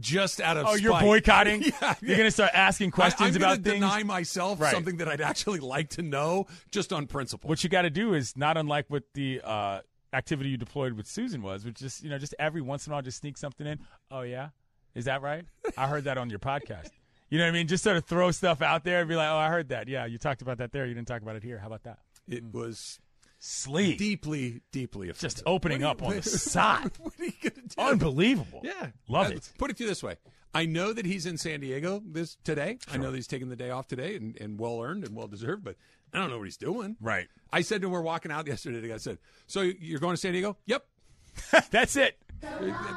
[0.00, 0.66] just out of.
[0.66, 1.62] oh, you're boycotting.
[1.82, 3.84] yeah, You're gonna start asking questions I, am about gonna things.
[3.84, 4.72] deny myself Right.
[4.72, 7.48] something that I'd actually like to know just on principle.
[7.48, 9.80] what you got to do is not unlike what the uh,
[10.12, 12.94] activity you deployed with Susan was, which just you know just every once in a
[12.94, 13.78] while just sneak something in.
[14.10, 14.48] Oh yeah,
[14.94, 15.44] is that right?
[15.76, 16.90] I heard that on your podcast.
[17.30, 17.66] You know what I mean?
[17.66, 19.86] Just sort of throw stuff out there and be like, oh, I heard that.
[19.86, 20.86] Yeah, you talked about that there.
[20.86, 21.58] You didn't talk about it here.
[21.58, 21.98] How about that?
[22.26, 23.00] it was
[23.38, 23.98] Sleep.
[23.98, 25.30] deeply, deeply offensive.
[25.36, 26.90] Just opening What up on the side.
[26.98, 27.74] what are you gonna do?
[27.80, 28.60] Unbelievable.
[28.64, 29.52] Yeah, Love Uh, it.
[29.58, 30.16] Put it to you this way:
[30.54, 32.78] I know that he's in San Diego this today.
[32.90, 35.28] I know that he's taking the day off today, and, and well earned and well
[35.28, 35.62] deserved.
[35.64, 35.76] But
[36.12, 36.96] I don't know what he's doing.
[37.00, 37.28] Right.
[37.52, 38.92] I said to him, we're walking out yesterday.
[38.92, 40.84] I said, "So you're going to San Diego?" Yep.
[41.70, 42.18] That's it.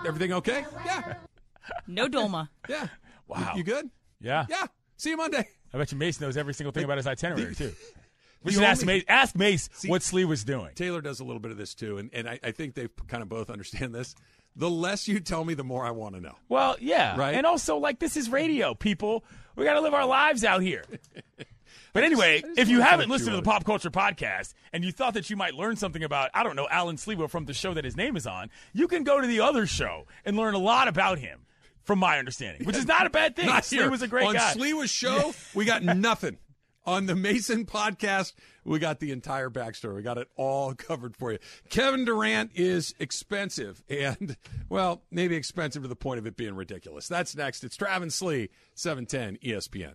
[0.07, 0.65] Everything okay?
[0.85, 1.13] Yeah.
[1.87, 2.49] No Dolma.
[2.67, 2.87] Yeah.
[3.27, 3.51] Wow.
[3.53, 3.89] You, you good?
[4.19, 4.45] Yeah.
[4.49, 4.65] Yeah.
[4.97, 5.47] See you Monday.
[5.73, 7.73] I bet you Mace knows every single thing about his itinerary too.
[8.43, 9.03] We should ask Mace.
[9.07, 10.71] Ask Mace what Slee was doing.
[10.75, 13.21] Taylor does a little bit of this too, and, and I, I think they kind
[13.21, 14.15] of both understand this.
[14.55, 16.35] The less you tell me, the more I want to know.
[16.49, 17.15] Well, yeah.
[17.17, 17.35] Right.
[17.35, 19.23] And also, like, this is radio, people.
[19.55, 20.83] We got to live our lives out here.
[21.93, 25.13] But anyway, just if you haven't listened to the Pop Culture Podcast and you thought
[25.15, 27.83] that you might learn something about, I don't know, Alan Sliwa from the show that
[27.83, 30.87] his name is on, you can go to the other show and learn a lot
[30.87, 31.41] about him,
[31.83, 33.49] from my understanding, which is not a bad thing.
[33.61, 34.53] Slee was a great on guy.
[34.53, 36.37] Sliwa's show, we got nothing.
[36.83, 38.33] On the Mason podcast,
[38.65, 39.95] we got the entire backstory.
[39.95, 41.37] We got it all covered for you.
[41.69, 44.35] Kevin Durant is expensive, and
[44.67, 47.07] well, maybe expensive to the point of it being ridiculous.
[47.07, 47.63] That's next.
[47.63, 49.93] It's Travis Slee, seven ten ESPN.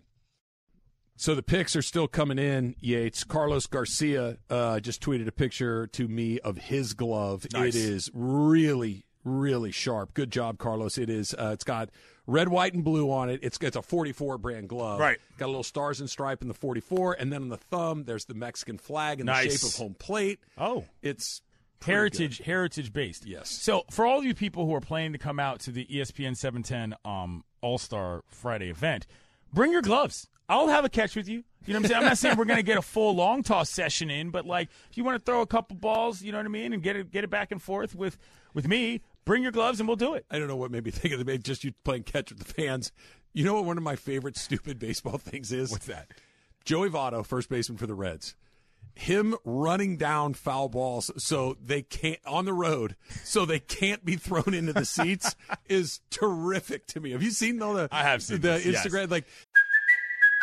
[1.16, 2.77] So the picks are still coming in.
[2.79, 7.46] Yates Carlos Garcia uh, just tweeted a picture to me of his glove.
[7.53, 7.75] Nice.
[7.75, 10.12] It is really, really sharp.
[10.12, 10.99] Good job, Carlos.
[10.99, 11.35] It is.
[11.35, 11.88] Uh, it's got
[12.26, 13.40] red, white, and blue on it.
[13.42, 15.00] It's it's a 44 brand glove.
[15.00, 15.18] Right.
[15.38, 18.24] Got a little stars and stripe in the 44, and then on the thumb, there's
[18.24, 20.40] the Mexican flag in the shape of home plate.
[20.58, 20.84] Oh.
[21.02, 21.42] It's
[21.84, 22.46] heritage good.
[22.46, 23.26] heritage based.
[23.26, 23.50] Yes.
[23.50, 26.36] So for all of you people who are planning to come out to the ESPN
[26.36, 29.06] 710 um, All Star Friday event,
[29.52, 30.28] bring your gloves.
[30.48, 31.42] I'll have a catch with you.
[31.66, 32.00] You know what I'm saying?
[32.00, 34.68] I'm not saying we're going to get a full long toss session in, but like
[34.90, 36.94] if you want to throw a couple balls, you know what I mean, and get
[36.94, 38.16] it get it back and forth with
[38.54, 40.24] with me, bring your gloves and we'll do it.
[40.30, 42.38] I don't know what made me think of the maybe just you playing catch with
[42.38, 42.92] the fans.
[43.34, 45.70] You know what one of my favorite stupid baseball things is?
[45.70, 46.08] What's that?
[46.64, 48.34] Joey Votto, first baseman for the Reds.
[48.94, 54.16] Him running down foul balls so they can't on the road, so they can't be
[54.16, 55.36] thrown into the seats
[55.68, 57.10] is terrific to me.
[57.10, 58.86] Have you seen all the I have seen the this, yes.
[58.86, 59.26] Instagram like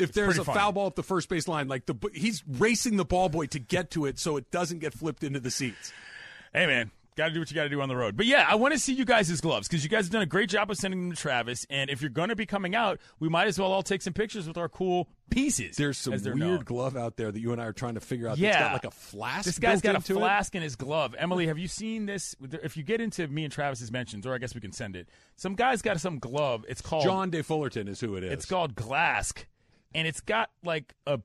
[0.00, 0.58] If there's a funny.
[0.58, 3.58] foul ball at the first base line, like the he's racing the ball boy to
[3.58, 5.92] get to it so it doesn't get flipped into the seats.
[6.52, 8.16] Hey, man, got to do what you got to do on the road.
[8.16, 10.26] But yeah, I want to see you guys' gloves because you guys have done a
[10.26, 11.66] great job of sending them to Travis.
[11.68, 14.12] And if you're going to be coming out, we might as well all take some
[14.12, 15.76] pictures with our cool pieces.
[15.76, 16.60] There's some weird known.
[16.60, 18.38] glove out there that you and I are trying to figure out.
[18.38, 19.44] Yeah, that's got like a flask.
[19.44, 20.18] This guy's got a into it.
[20.18, 21.14] flask in his glove.
[21.18, 22.34] Emily, have you seen this?
[22.62, 25.08] If you get into me and Travis's mentions, or I guess we can send it.
[25.36, 26.64] Some guy's got some glove.
[26.68, 28.32] It's called John De Fullerton is who it is.
[28.32, 29.44] It's called Glask,
[29.94, 31.20] and it's got like a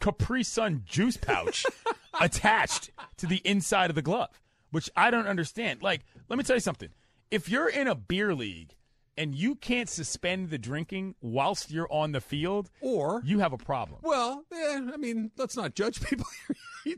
[0.00, 1.64] Capri Sun juice pouch
[2.20, 5.82] attached to the inside of the glove, which I don't understand.
[5.82, 6.90] Like, let me tell you something.
[7.30, 8.74] If you're in a beer league
[9.18, 13.58] and you can't suspend the drinking whilst you're on the field, Or- you have a
[13.58, 14.00] problem.
[14.02, 16.26] Well, eh, I mean, let's not judge people.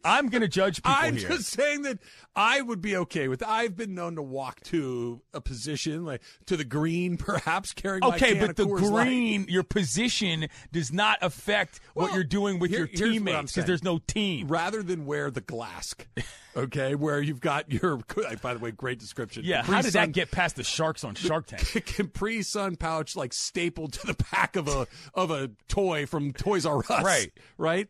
[0.04, 1.28] I'm going to judge people I'm here.
[1.28, 1.98] just saying that
[2.36, 3.42] I would be okay with.
[3.42, 8.34] I've been known to walk to a position like to the green, perhaps carrying Okay,
[8.38, 9.04] but the Coors Light.
[9.06, 13.12] green, your position does not affect what you're doing with here- your here's what I'm
[13.12, 14.48] teammates because there's no team.
[14.48, 16.06] rather than wear the glask.
[16.56, 17.98] Okay, where you've got your.
[18.42, 19.44] By the way, great description.
[19.44, 21.84] Yeah, Capri how did Sun- that get past the sharks on Shark Tank?
[21.86, 26.66] Capri Sun pouch like stapled to the back of a of a toy from Toys
[26.66, 27.04] R Us.
[27.04, 27.30] Right.
[27.58, 27.86] right.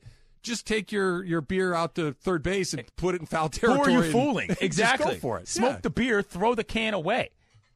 [0.49, 3.79] Just take your your beer out to third base and put it in foul territory.
[3.79, 3.95] Who territory.
[3.95, 4.49] are you and- fooling?
[4.49, 5.15] just Exactly.
[5.15, 5.47] go for it.
[5.49, 5.81] Smoke Yeah.
[5.83, 7.31] the beer, throw the can away.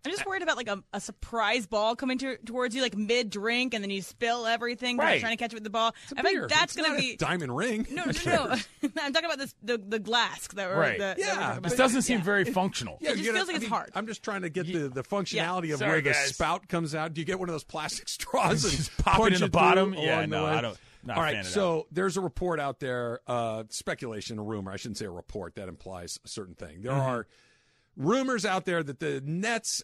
[0.05, 3.31] I'm just worried about like a, a surprise ball coming to, towards you, like mid
[3.31, 4.97] drink, and then you spill everything.
[4.97, 5.21] 'cause you're Right.
[5.21, 5.95] trying to catch it with the ball.
[6.03, 6.47] It's a I think beer.
[6.49, 7.17] that's It's going to not a be.
[7.17, 7.87] diamond ring.
[7.89, 8.57] No, no, no, no.
[9.01, 10.99] I'm talking about this the the glass that we're Right.
[10.99, 12.25] The, that we're Yeah, This doesn't seem Yeah.
[12.25, 12.99] very functional.
[13.01, 13.91] Yeah, It just gotta- feels like I it's mean, hard.
[13.95, 17.15] I'm just trying to get the, the functionality of Sorry, where the spout comes out.
[17.15, 19.95] Do you get one of those plastic straws and Just pop it in the bottom?
[19.95, 20.47] Yeah, no.
[20.47, 24.71] I don't- not All right, so there's a report out there, uh, speculation, a rumor.
[24.71, 25.57] I shouldn't say a report.
[25.57, 26.77] That implies a certain thing.
[26.77, 26.83] Mm-hmm.
[26.83, 27.27] There are
[27.97, 29.83] rumors out there that the Nets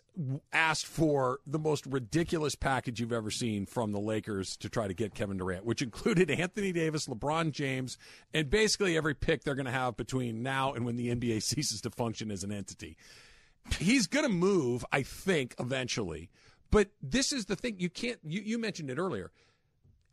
[0.52, 4.94] asked for the most ridiculous package you've ever seen from the Lakers to try to
[4.94, 7.98] get Kevin Durant, which included Anthony Davis, LeBron James,
[8.32, 11.80] and basically every pick they're going to have between now and when the NBA ceases
[11.82, 12.96] to function as an entity.
[13.78, 16.30] He's going to move, I think, eventually.
[16.70, 18.18] But this is the thing you can't.
[18.22, 19.30] You, you mentioned it earlier.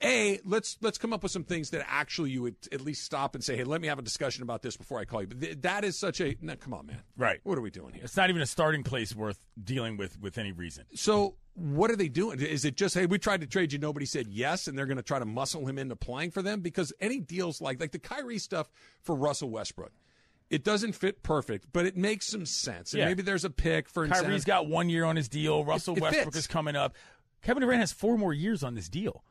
[0.03, 3.33] A, let's let's come up with some things that actually you would at least stop
[3.33, 5.27] and say, hey, let me have a discussion about this before I call you.
[5.27, 6.99] But th- that is such a no, come on, man.
[7.17, 7.39] Right.
[7.43, 8.03] What are we doing here?
[8.03, 10.83] It's not even a starting place worth dealing with with any reason.
[10.95, 12.41] So what are they doing?
[12.41, 14.97] Is it just hey, we tried to trade you, nobody said yes, and they're going
[14.97, 16.59] to try to muscle him into playing for them?
[16.59, 18.69] Because any deals like like the Kyrie stuff
[19.01, 19.93] for Russell Westbrook,
[20.49, 22.91] it doesn't fit perfect, but it makes some sense.
[22.91, 23.05] And Yeah.
[23.05, 24.45] maybe there's a pick for Kyrie's incentive.
[24.45, 25.63] got one year on his deal.
[25.63, 26.37] Russell it Westbrook fits.
[26.39, 26.95] is coming up.
[27.41, 29.23] Kevin Durant has four more years on this deal.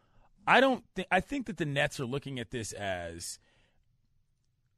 [0.47, 1.09] I don't think.
[1.11, 3.39] I think that the Nets are looking at this as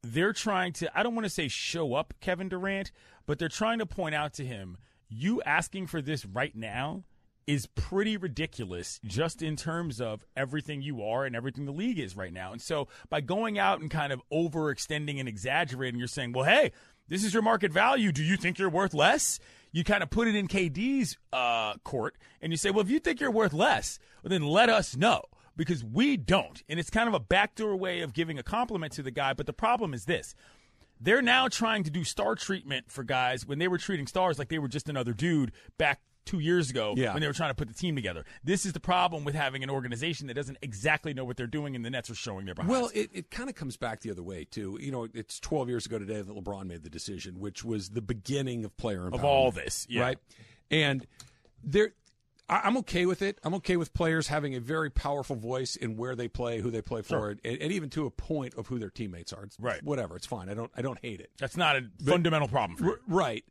[0.03, 0.97] they're trying to.
[0.97, 2.91] I don't want to say show up Kevin Durant,
[3.25, 4.77] but they're trying to point out to him,
[5.09, 7.03] you asking for this right now
[7.45, 12.15] is pretty ridiculous just in terms of everything you are and everything the league is
[12.15, 12.51] right now.
[12.51, 16.73] And so by going out and kind of overextending and exaggerating, you're saying, well, hey,
[17.07, 18.11] this is your market value.
[18.11, 19.39] Do you think you're worth less?
[19.71, 22.99] You kind of put it in KD's uh, court and you say, well, if you
[22.99, 25.21] think you're worth less, well, then let us know
[25.57, 26.63] because we don't.
[26.69, 29.33] And it's kind of a backdoor way of giving a compliment to the guy.
[29.33, 30.33] But the problem is this
[30.99, 34.49] they're now trying to do star treatment for guys when they were treating stars like
[34.49, 37.13] they were just another dude back two years ago Yeah.
[37.13, 38.25] when they were trying to put the team together.
[38.43, 41.75] This is the problem with having an organization that doesn't exactly know what they're doing,
[41.75, 42.71] and the Nets are showing their behinds.
[42.71, 44.77] Well, it, it kind of comes back the other way too.
[44.81, 48.01] You know, it's 12 years ago today that LeBron made the decision, which was the
[48.01, 50.01] beginning of player empowerment, of all this, yeah.
[50.01, 50.17] right?
[50.69, 51.07] And
[51.63, 51.93] there,
[52.49, 53.39] I- I'm okay with it.
[53.43, 56.81] I'm okay with players having a very powerful voice in where they play, who they
[56.81, 59.43] play for, and, and even to a point of who their teammates are.
[59.43, 59.83] It's, Right.
[59.83, 60.15] Whatever.
[60.15, 60.49] It's fine.
[60.49, 60.71] I don't.
[60.75, 61.31] I don't hate it.
[61.39, 62.85] That's not a fundamental problem for.
[62.91, 63.43] R- right.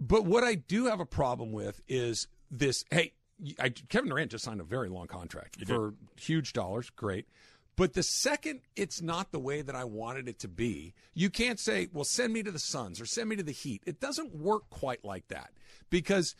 [0.00, 2.84] But what I do have a problem with is this.
[2.90, 3.12] Hey,
[3.60, 6.90] I, Kevin Durant just signed a very long contract for huge dollars.
[6.90, 7.26] Great.
[7.74, 11.58] But the second it's not the way that I wanted it to be, you can't
[11.58, 13.82] say, well, send me to the Suns or send me to the Heat.
[13.86, 15.52] It doesn't work quite like that
[15.88, 16.34] because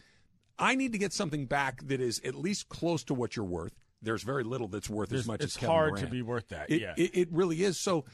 [0.58, 3.72] I need to get something back that is at least close to what you're worth.
[4.00, 6.22] There's very little that's worth There's- as much it's as Kevin It's hard to be
[6.22, 6.94] worth that, It, yeah.
[6.96, 7.78] it, it really is.
[7.80, 8.04] So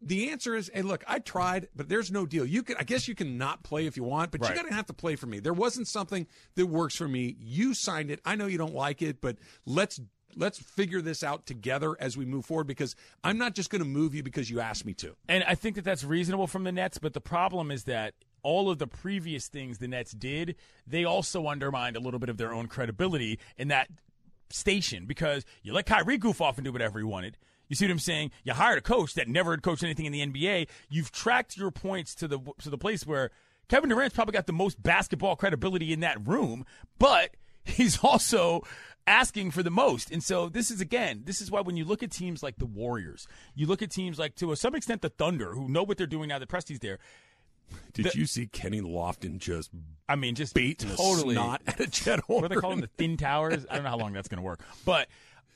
[0.00, 2.44] the answer is, hey, look, I tried, but there's no deal.
[2.44, 4.50] You can, I guess, you can not play if you want, but Right.
[4.50, 5.38] you got to have to play for me.
[5.38, 7.36] There wasn't something that works for me.
[7.38, 8.20] You signed it.
[8.24, 10.00] I know you don't like it, but let's
[10.34, 12.66] let's figure this out together as we move forward.
[12.66, 15.14] Because I'm not just going to move you because you asked me to.
[15.28, 18.70] And I think that that's reasonable from the Nets, but the problem is that all
[18.70, 22.52] of the previous things the Nets did, they also undermined a little bit of their
[22.52, 23.88] own credibility in that
[24.50, 27.38] station because you let Kyrie goof off and do whatever he wanted.
[27.68, 28.32] You see what I'm saying?
[28.44, 30.68] You hired a coach that never had coached anything in the NBA.
[30.90, 33.30] You've tracked your points to the to the place where
[33.68, 36.66] Kevin Durant's probably got the most basketball credibility in that room,
[36.98, 37.30] but
[37.64, 38.62] he's also
[39.06, 40.10] asking for the most.
[40.10, 42.66] And so this is again, this is why when you look at teams like the
[42.66, 46.06] Warriors, you look at teams like to some extent the Thunder, who know what they're
[46.06, 46.98] doing now that Presti's there.
[47.92, 49.70] Did you see Kenny Lofton just
[50.08, 52.80] I mean, just beat totally not at a Jet what do they call them?
[52.80, 53.66] The thin towers?
[53.70, 54.60] I don't know how long that's going to work.
[54.84, 55.08] But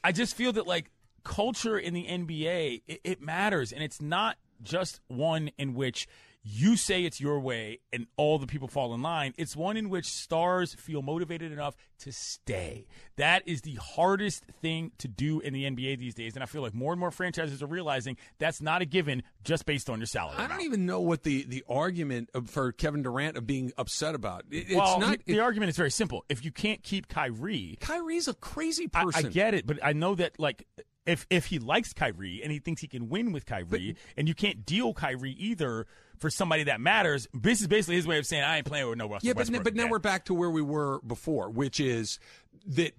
[0.03, 0.91] I just feel that like
[1.25, 6.07] culture in the NBA, it, it matters, and it's not just one in which
[6.49, 9.35] you say it's your way and all the people fall in line.
[9.37, 12.87] It's one in which stars feel motivated enough to stay.
[13.17, 16.63] That is the hardest thing to do in the NBA these days, and I feel
[16.63, 20.07] like more and more franchises are realizing that's not a given just based on your
[20.07, 20.37] salary.
[20.39, 24.45] I don't even know what the, the argument for Kevin Durant of being upset about.
[24.51, 25.19] It- it's well, not.
[25.27, 26.25] the argument is very simple.
[26.29, 29.27] If you can't keep Kyrie, Kyrie's a crazy I, person.
[29.27, 30.67] I get it, but I know that like
[31.07, 34.35] if if he likes Kyrie and he thinks he can win with Kyrie, and you
[34.35, 35.87] can't deal Kyrie either
[36.19, 38.99] for somebody that matters, this is basically his way of saying I ain't playing with
[38.99, 39.65] no Russell Yeah, but, Westbrook.
[39.65, 42.19] but now we're back to where we were before, which is
[42.67, 42.93] that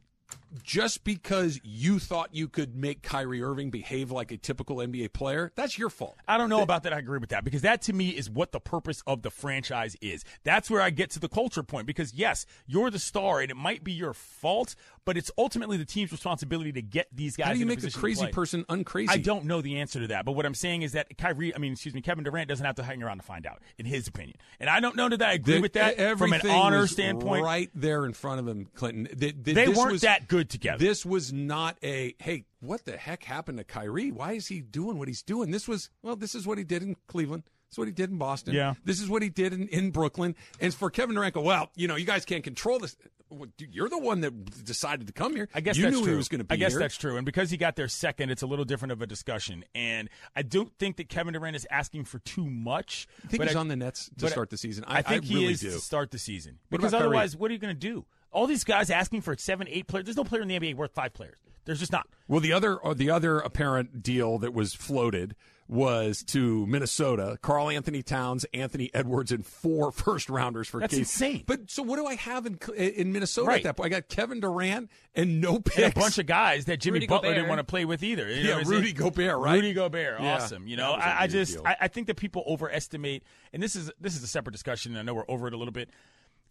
[0.63, 5.51] just because you thought you could make Kyrie Irving behave like a typical NBA player,
[5.55, 6.17] that's your fault.
[6.27, 6.93] I don't know about that.
[6.93, 9.95] I agree with that because that to me is what the purpose of the franchise
[10.01, 10.23] is.
[10.43, 13.55] That's where I get to the culture point because yes, you're the star and it
[13.57, 17.47] might be your fault, but it's ultimately the team's responsibility to get these guys.
[17.47, 19.09] How do you a make the crazy person uncrazy?
[19.09, 21.57] I don't know the answer to that, but what I'm saying is that Kyrie, I
[21.57, 24.07] mean, excuse me, Kevin Durant doesn't have to hang around to find out, in his
[24.07, 24.37] opinion.
[24.59, 27.43] And I don't know that I agree That with that from an honor standpoint.
[27.43, 29.07] right there in front of him, Clinton.
[29.11, 30.77] That- that They this weren't was- that good together.
[30.77, 34.11] This was not a hey, what the heck happened to Kyrie?
[34.11, 35.51] Why is he doing what he's doing?
[35.51, 37.43] This was well, this is what he did in Cleveland.
[37.69, 38.53] This is what he did in Boston.
[38.53, 38.75] Yeah.
[38.85, 40.35] This is what he did in, in Brooklyn.
[40.61, 42.95] And for Kevin Durant, go, well, you know, you guys can't control this.
[43.29, 45.49] Well, dude, You're the one that decided to come here.
[45.53, 46.13] I guess you that's knew true.
[46.13, 46.79] he was going to be I guess here.
[46.79, 47.17] that's true.
[47.17, 49.65] And because he got there second, it's a little different of a discussion.
[49.75, 53.05] And I don't think that Kevin Durant is asking for too much.
[53.25, 54.85] I think but he's I- on the Nets to start the season.
[54.87, 55.71] I, I, think I he is do.
[55.71, 56.59] to start the season.
[56.69, 57.07] What because Kyrie?
[57.07, 58.05] otherwise, what are you going to do?
[58.37, 60.05] All these guys asking for seven, eight players.
[60.05, 61.37] There's no player in the NBA worth five players.
[61.65, 62.07] There's just not.
[62.27, 65.35] Well, the other or the other apparent deal that was floated
[65.69, 70.99] was to Minnesota, Karl-Anthony Towns, Anthony Edwards, and four first rounders for That's Case.
[70.99, 71.43] insane.
[71.45, 73.57] But so what do I have in in Minnesota Right.
[73.57, 73.87] at that point?
[73.87, 75.77] I got Kevin Durant and no picks.
[75.79, 77.35] And a bunch of guys that Jimmy Rudy Butler Gobert.
[77.35, 78.29] didn't want to play with either.
[78.29, 78.95] You Yeah, what Rudy saying?
[78.95, 79.55] Gobert, right?
[79.55, 80.35] Rudy Gobert, Yeah.
[80.35, 80.67] awesome.
[80.67, 81.57] You know, I, a I, I weird just.
[81.65, 84.93] I, I think that people overestimate, and this is this is a separate discussion.
[84.93, 85.89] and I know we're over it a little bit.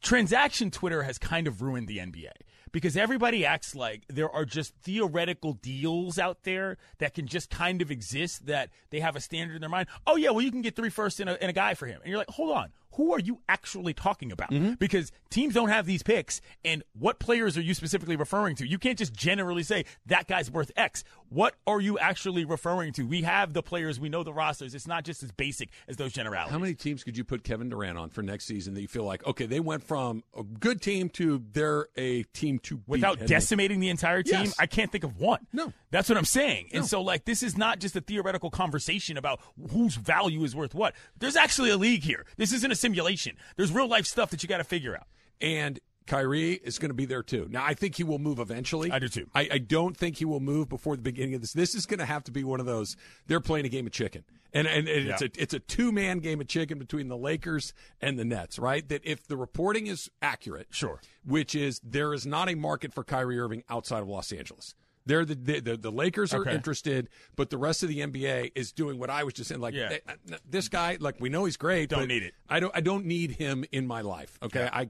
[0.02, 2.30] Transaction Twitter has kind of ruined the NBA
[2.76, 7.80] because everybody acts like there are just theoretical deals out there that can just kind
[7.80, 9.88] of exist that they have a standard in their mind.
[10.06, 12.02] Oh yeah, well you can get three firsts and a, and a guy for him,
[12.02, 14.50] and you're like, hold on, who are you actually talking about?
[14.50, 14.74] Mm-hmm.
[14.74, 18.66] Because teams don't have these picks, and what players are you specifically referring to?
[18.66, 21.04] You can't just generally say that guy's worth X.
[21.28, 23.06] What are you actually referring to?
[23.06, 24.74] We have the players, we know the rosters.
[24.74, 26.52] It's not just as basic as those generalities.
[26.52, 29.04] How many teams could you put Kevin Durant on for next season that you feel
[29.04, 33.88] like okay, they went from a good team to they're a team without decimating the
[33.88, 34.54] entire team, Yes.
[34.58, 35.46] I can't think of one.
[35.52, 35.72] No.
[35.90, 36.68] That's what I'm saying.
[36.72, 39.40] And so, like, this is not just a theoretical conversation about
[39.72, 40.94] whose value is worth what.
[41.18, 42.26] There's actually a league here.
[42.36, 43.36] This isn't a simulation.
[43.56, 45.06] There's real life stuff that you got to figure out.
[45.40, 47.46] and Kyrie is going to be there too.
[47.50, 48.90] Now, I think he will move eventually.
[48.90, 49.26] I do too.
[49.34, 51.52] I, I don't think he will move before the beginning of this.
[51.52, 52.96] This is going to have to be one of those.
[53.26, 56.18] They're playing a game of chicken, and and, and it's a it's a two man
[56.20, 58.58] game of chicken between the Lakers and the Nets.
[58.58, 58.88] Right?
[58.88, 61.00] That if the reporting is accurate, Sure.
[61.24, 64.74] which is there is not a market for Kyrie Irving outside of Los Angeles.
[65.08, 66.54] They're the the, the, the Lakers are Okay.
[66.54, 69.60] interested, but the rest of the NBA is doing what I was just saying.
[69.60, 69.98] Like Yeah.
[70.08, 71.90] eh, this guy, like we know he's great.
[71.90, 72.34] Don't need it.
[72.48, 72.74] I don't.
[72.76, 74.36] I don't need him in my life.
[74.42, 74.88] Okay, I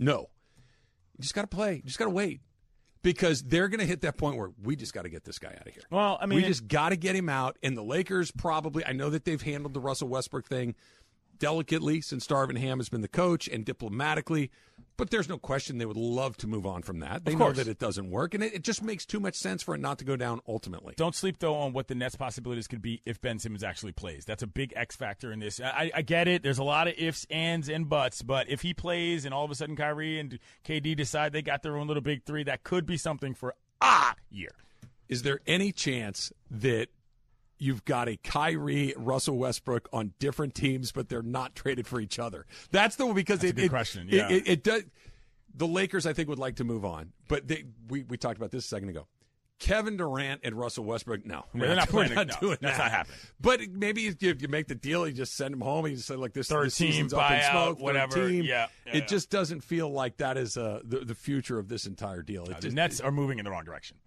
[0.00, 0.30] no.
[1.16, 1.76] You just got to play.
[1.76, 2.40] You just got to wait
[3.02, 5.48] because they're going to hit that point where we just got to get this guy
[5.48, 5.82] out of here.
[5.90, 7.58] Well, I mean, we just got to get him out.
[7.62, 10.74] And the Lakers probably, I know that they've handled the Russell Westbrook thing
[11.40, 14.52] delicately since Darvin Ham has been the coach and diplomatically,
[14.96, 17.24] but there's no question they would love to move on from that.
[17.24, 19.74] They know that it doesn't work, and it, it just makes too much sense for
[19.74, 20.94] it not to go down ultimately.
[20.96, 24.24] Don't sleep though on what the Nets' possibilities could be if Ben Simmons actually plays.
[24.24, 25.60] That's a big X factor in this.
[25.60, 26.42] I, I get it.
[26.42, 29.50] There's a lot of ifs, ands, and buts, but if he plays and all of
[29.50, 32.86] a sudden Kyrie and KD decide they got their own little big three, that could
[32.86, 34.52] be something for a year.
[35.08, 36.88] Is there any chance that
[37.60, 42.18] you've got a Kyrie Russell Westbrook on different teams, but they're not traded for each
[42.18, 42.46] other?
[42.72, 44.28] That's the one because That's a it, good it- question, yeah.
[44.28, 44.82] it, it does.
[45.54, 48.50] The Lakers, I think, would like to move on, but they, we we talked about
[48.50, 49.06] this a second ago.
[49.58, 52.28] Kevin Durant and Russell Westbrook, no, Yeah, they're not we're playing.
[52.28, 52.84] No, doing that's that.
[52.84, 53.18] not happening.
[53.42, 56.08] But maybe if you, make the deal, you just send them home, and you just
[56.08, 58.28] say, "Look, this Third this team, buyout, smoke, third whatever.
[58.28, 59.06] team." Yeah, yeah, it yeah.
[59.06, 62.44] just doesn't feel like that is uh, the the future of this entire deal.
[62.44, 63.98] It the just- Nets are moving in the wrong direction.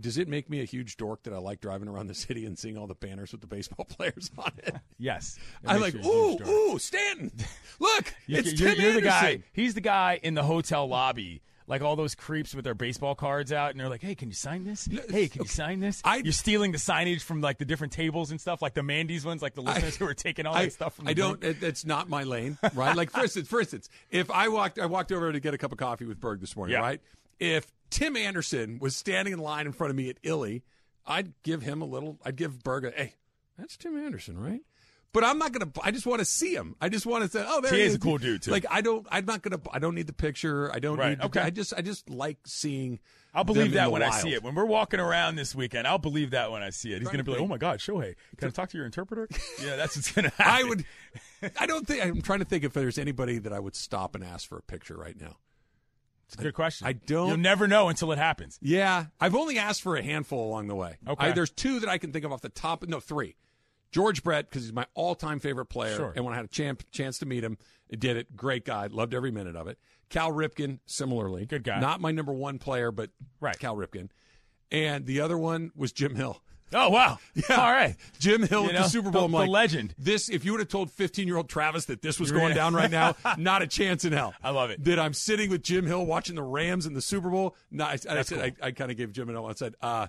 [0.00, 2.58] Does it make me a huge dork that I like driving around the city and
[2.58, 4.76] seeing all the banners with the baseball players on it?
[4.98, 7.32] Yes, It I makes like, ooh, ooh, Stanton.
[7.80, 9.42] Look, You- it's you're, Tim you're the guy.
[9.52, 11.42] He's the guy in the hotel lobby.
[11.66, 14.34] Like all those creeps with their baseball cards out, and they're like, "Hey, can you
[14.34, 14.88] sign this?
[15.10, 18.30] Hey, can you sign this?" I- You're stealing the signage from like the different tables
[18.30, 20.72] and stuff, like the Mandy's ones, like the listeners who are taking all I, that
[20.72, 21.08] stuff from.
[21.08, 21.44] I the don't.
[21.44, 22.96] It, it's not my lane, right?
[22.96, 25.72] Like for instance, for instance, if I walked, I walked over to get a cup
[25.72, 26.80] of coffee with Berg this morning, Yeah.
[26.80, 27.02] right?
[27.38, 30.62] If Tim Anderson was standing in line in front of me at Illy,
[31.06, 32.18] I'd give him a little.
[32.24, 33.14] I'd give Berg a, hey,
[33.58, 34.60] that's Tim Anderson, right?
[35.14, 35.70] But I'm not gonna.
[35.82, 36.76] I just want to see him.
[36.82, 38.50] I just want to say, oh, there He he is a cool dude, too.
[38.50, 39.06] Like I don't.
[39.10, 39.58] I'm not gonna.
[39.72, 40.70] I don't need the picture.
[40.72, 41.20] I don't Right, need.
[41.20, 41.40] the- okay.
[41.40, 41.72] I just.
[41.74, 43.00] I just like seeing.
[43.34, 44.42] I'll believe that when I see it.
[44.42, 46.98] When we're walking around this weekend, I'll believe that when I see it.
[46.98, 48.84] He's going to to be like, "Oh my God, Shohei, can I talk to your
[48.84, 49.28] interpreter?"
[49.64, 50.66] yeah, that's what's going to happen.
[50.66, 50.84] I would.
[51.58, 52.04] I don't think.
[52.04, 54.62] I'm trying to think if there's anybody that I would stop and ask for a
[54.62, 55.36] picture right now.
[56.28, 56.86] It's a good question.
[56.86, 58.58] I don't- You'll never know until it happens.
[58.60, 60.96] Yeah, I've only asked for a handful along the way.
[61.06, 61.28] Okay.
[61.28, 62.86] I, there's two that I can think of off the top.
[62.86, 63.34] No, three.
[63.90, 66.12] George Brett because he's my all-time favorite player, Sure.
[66.14, 67.56] and when I had a champ, chance to meet him,
[67.90, 68.36] did it.
[68.36, 69.78] Great guy, loved every minute of it.
[70.10, 71.80] Cal Ripken, similarly, Good guy.
[71.80, 73.10] Not my number one player, but
[73.40, 73.58] Right.
[73.58, 74.10] Cal Ripken.
[74.70, 76.42] And the other one was Jim Hill.
[76.72, 77.18] Oh wow!
[77.34, 77.56] Yeah.
[77.60, 77.96] All right.
[78.18, 79.26] Jim Hill You at know, the Super Bowl.
[79.28, 79.94] the- like, legend.
[79.98, 82.74] This, if you would have told 15 year old Travis that this was going down
[82.74, 84.34] right now, not a chance in hell.
[84.42, 84.84] I love it.
[84.84, 87.56] That I'm sitting with Jim Hill watching the Rams in the Super Bowl.
[87.70, 88.40] No, I, I said, cool.
[88.40, 89.46] I, I kind of gave Jim Hill.
[89.46, 90.08] I said, uh,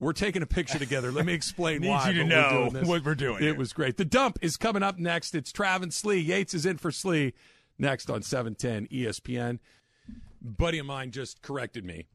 [0.00, 1.12] "We're taking a picture together.
[1.12, 3.54] Let me explain Need why." you to but we're know what we're doing It here.
[3.56, 3.96] was great.
[3.98, 5.34] The dump is coming up next.
[5.34, 6.20] It's Travis Slee.
[6.20, 7.34] Yates is in for Slee
[7.78, 9.58] next on E 710 ESPN.
[10.40, 12.06] Buddy of mine just corrected me.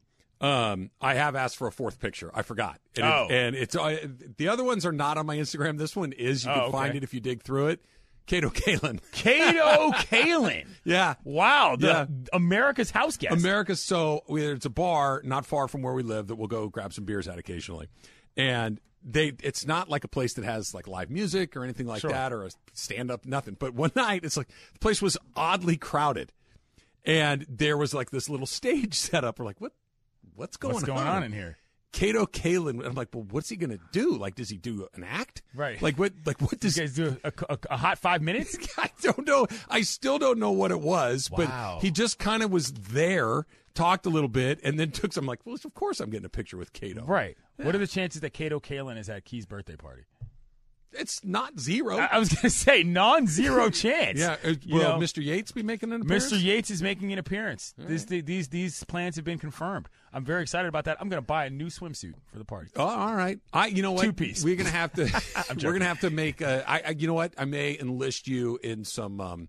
[0.44, 2.30] Um, I have asked for a fourth picture.
[2.34, 2.80] I forgot.
[2.98, 3.28] And, it- Oh.
[3.32, 5.78] and it's uh, the other ones are not on my Instagram.
[5.78, 6.44] This one is.
[6.46, 6.72] You Oh, can okay.
[6.72, 7.86] find it if you dig through it.
[8.26, 9.00] Kato Kaelin.
[9.12, 10.68] Kato Kaelin.
[10.86, 11.16] Yeah.
[11.24, 11.76] Wow.
[11.78, 12.06] The Yeah.
[12.34, 13.34] America's house guest.
[13.34, 16.94] America's So it's a bar not far from where we live that we'll go grab
[16.94, 17.88] some beers at occasionally,
[18.38, 19.34] and they.
[19.44, 22.12] It's not like a place that has like live music or anything like Sure.
[22.12, 23.56] that or a stand up nothing.
[23.60, 26.32] But one night it's like the place was oddly crowded,
[27.06, 29.40] and there was like this little stage set up.
[29.40, 29.74] We're like, what?
[30.36, 30.76] What's going, on?
[30.76, 31.58] What's going on in here?
[31.92, 32.84] Kato Kaelin.
[32.84, 34.16] I'm like, well, what's he gonna do?
[34.18, 35.44] Like, does he do an act?
[35.54, 35.80] Right.
[35.82, 36.14] Like what?
[36.26, 36.76] Like what You does?
[36.78, 38.58] guys do a, a, a hot five minutes?
[38.78, 39.46] I don't know.
[39.70, 41.76] I still don't know what it was, Wow.
[41.78, 45.26] but he just kind of was there, talked a little bit, and then took some.
[45.26, 47.06] I'm Like, well, of course, I'm getting a picture with Kato.
[47.06, 47.38] Right.
[47.58, 50.02] What are the chances that Kato Kaelin is at Key's birthday party?
[50.98, 51.98] It's not zero.
[51.98, 54.20] I, I was going to say non-zero chance.
[54.20, 54.38] yeah.
[54.44, 55.24] uh, You know, Mr.
[55.24, 56.32] Yates be making an appearance?
[56.32, 56.42] Mr.
[56.42, 57.74] Yates is making an appearance.
[57.78, 59.88] These, these these plans have been confirmed.
[60.14, 60.98] I'm very excited about that.
[61.00, 62.70] I'm going to buy a new swimsuit for the party.
[62.76, 63.40] Oh, all right.
[63.52, 64.04] I, you know what?
[64.04, 64.44] Two-piece.
[64.44, 65.10] We're gonna have to.
[65.64, 66.42] we're gonna have to make.
[66.42, 67.34] A, I, I, you know what?
[67.38, 69.20] I may enlist you in some.
[69.20, 69.48] Um,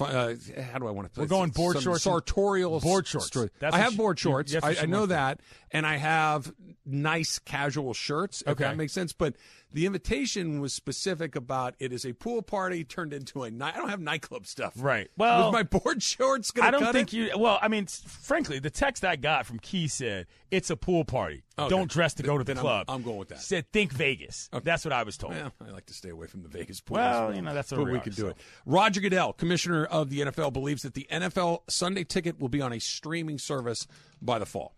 [0.00, 0.34] uh,
[0.72, 3.30] how do I want to put We're going board some shorts sartorial board shorts.
[3.58, 4.52] That's I have board shorts.
[4.52, 5.40] that's I, I know that,
[5.70, 6.52] and I have
[6.86, 8.42] nice casual shirts.
[8.46, 8.64] Okay.
[8.64, 9.12] that makes sense.
[9.12, 9.36] But
[9.72, 13.74] the invitation was specific about it is a pool party turned into a night.
[13.74, 14.72] I don't have nightclub stuff.
[14.76, 15.08] Right.
[15.16, 17.16] was Well, my board shorts going I don't think it?
[17.16, 17.30] you.
[17.38, 21.42] Well, I mean, frankly, the text I got from Key said it's a pool party.
[21.58, 21.68] Okay.
[21.68, 22.86] Don't dress to go to the Then I'm- club.
[22.88, 23.40] I'm going with that.
[23.40, 24.48] Said think Vegas.
[24.62, 25.34] That's what I was told.
[25.34, 26.96] I like to stay away from the Vegas pools.
[26.96, 28.28] Well, you know, that's but we we could do so.
[28.28, 28.36] it.
[28.66, 32.72] Roger Goodell, commissioner of the NFL, believes that the NFL Sunday ticket will be on
[32.72, 33.86] a streaming service
[34.22, 34.74] by the fall.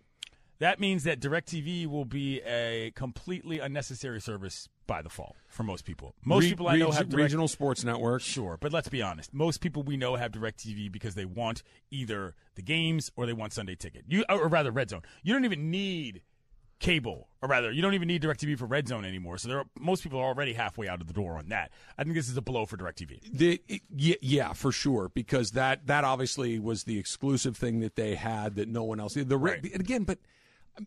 [0.59, 5.87] That means that DirecTV will be a completely unnecessary service by the fall for most
[5.87, 6.15] people.
[6.23, 8.21] Most Re- people I know reg- have direct, regional sports network.
[8.21, 9.33] Sure, but let's be honest.
[9.33, 13.55] Most people we know have DirecTV because they want either the games or they want
[13.55, 14.05] Sunday ticket.
[14.07, 15.01] You or rather Red Zone.
[15.23, 16.21] You don't even need
[16.79, 19.39] cable, or rather, you don't even need DirecTV for Red Zone anymore.
[19.39, 21.71] So there are, most people are already halfway out of the door on that.
[21.97, 23.21] I think this is a blow for DirecTV.
[23.33, 23.63] The,
[23.97, 28.57] yeah, yeah, for sure, because that that obviously was the exclusive thing that they had
[28.57, 29.15] that no one else.
[29.15, 29.65] The Right.
[29.75, 30.19] again, but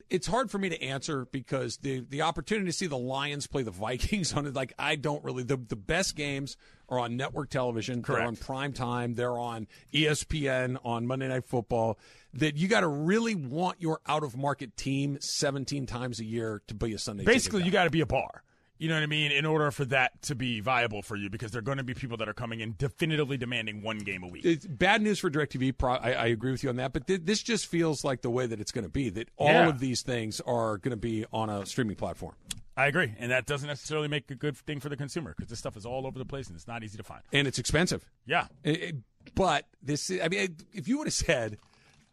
[0.10, 3.64] it's hard for me to answer because the the opportunity to see the Lions play
[3.64, 5.44] the Vikings on it, like I don't really.
[5.44, 6.58] The the best games
[6.90, 8.02] are on network television.
[8.02, 9.16] They're on prime time.
[9.16, 11.98] They're on ESPN on Monday Night Football.
[12.34, 16.62] That you got to really want your out of market team 17 times a year
[16.68, 17.24] to be a Sunday.
[17.24, 18.44] Basically, you got to be a bar.
[18.78, 19.32] You know what I mean?
[19.32, 21.94] In order for that to be viable for you, because there are going to be
[21.94, 24.44] people that are coming in definitively demanding one game a week.
[24.44, 25.78] it's bad news for DirecTV.
[25.78, 28.30] Pro- I, I agree with you on that, but th- this just feels like the
[28.30, 29.10] way that it's going to be.
[29.10, 29.70] That all Yeah.
[29.70, 32.36] of these things are going to be on a streaming platform,
[32.76, 35.60] I agree, and that doesn't necessarily make a good thing for the consumer because this
[35.60, 37.22] stuff is all over the place and it's not easy to find.
[37.32, 38.04] and it's expensive.
[38.26, 38.96] Yeah, It- it-
[39.36, 40.12] but this.
[40.22, 41.58] I mean, if you would have said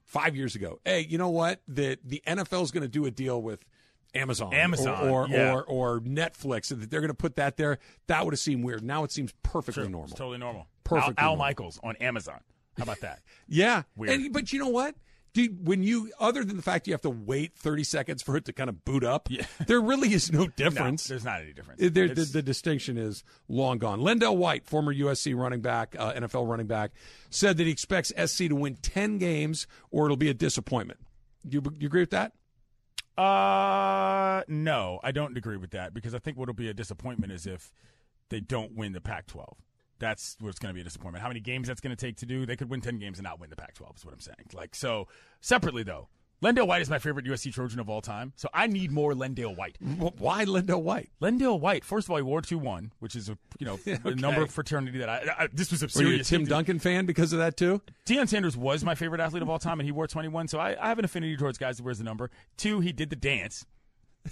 [0.05, 1.61] five years ago, "Hey, you know what?
[1.67, 3.65] That the NFL is going to do a deal with."
[4.15, 5.53] Amazon, Amazon, or or, yeah.
[5.55, 7.79] or or Netflix, and that they're going to put that there.
[8.09, 8.83] That would have seemed weird.
[8.83, 10.05] Now it seems perfectly normal.
[10.05, 10.67] It's totally normal.
[10.85, 11.37] Perfectly Al, Al.
[11.37, 12.41] Michaels on Amazon.
[12.77, 13.21] How about that?
[13.49, 14.13] Yeah, Weird.
[14.21, 14.95] And, but you know what?
[15.35, 18.45] You- when you other than the fact you have to wait thirty seconds for it
[18.47, 19.45] to kind of boot up, Yeah.
[19.67, 21.05] there really is no no, difference.
[21.07, 21.81] there's not any difference.
[21.81, 24.01] There- the, the distinction is long gone.
[24.01, 26.93] Lendale White, former USC running back, uh, NFL running back,
[27.31, 31.01] said that he expects SC to win ten games or it'll be a disappointment.
[31.49, 32.33] You, you agree with that?
[33.17, 37.47] Uh, no, I don't agree with that because I think what'll be a disappointment is
[37.47, 37.73] if
[38.31, 39.55] they don't win the Pac-12.
[39.99, 41.23] That's what's going to be a disappointment.
[41.23, 42.45] How many games that's going to take to do?
[42.45, 43.97] They could win ten games and not win the Pac-12.
[43.97, 44.49] Is what I'm saying.
[44.53, 45.07] Like so,
[45.41, 46.09] separately though,
[46.43, 48.33] Lendale White is my favorite USC Trojan of all time.
[48.37, 49.79] So I need more Lendale White.
[50.19, 51.11] Why Lendell White?
[51.21, 51.85] Lendale White.
[51.85, 54.15] First of all, he wore two one, which is a you know a Okay.
[54.15, 57.33] number fraternity that I, I this was a Were you a Tim Duncan fan because
[57.33, 57.81] of that too?
[58.07, 60.49] Deion Sanders was my favorite athlete of all time, and he wore 21.
[60.49, 62.31] So I, I have an affinity towards guys that wears the number.
[62.57, 63.65] Two, he did the dance,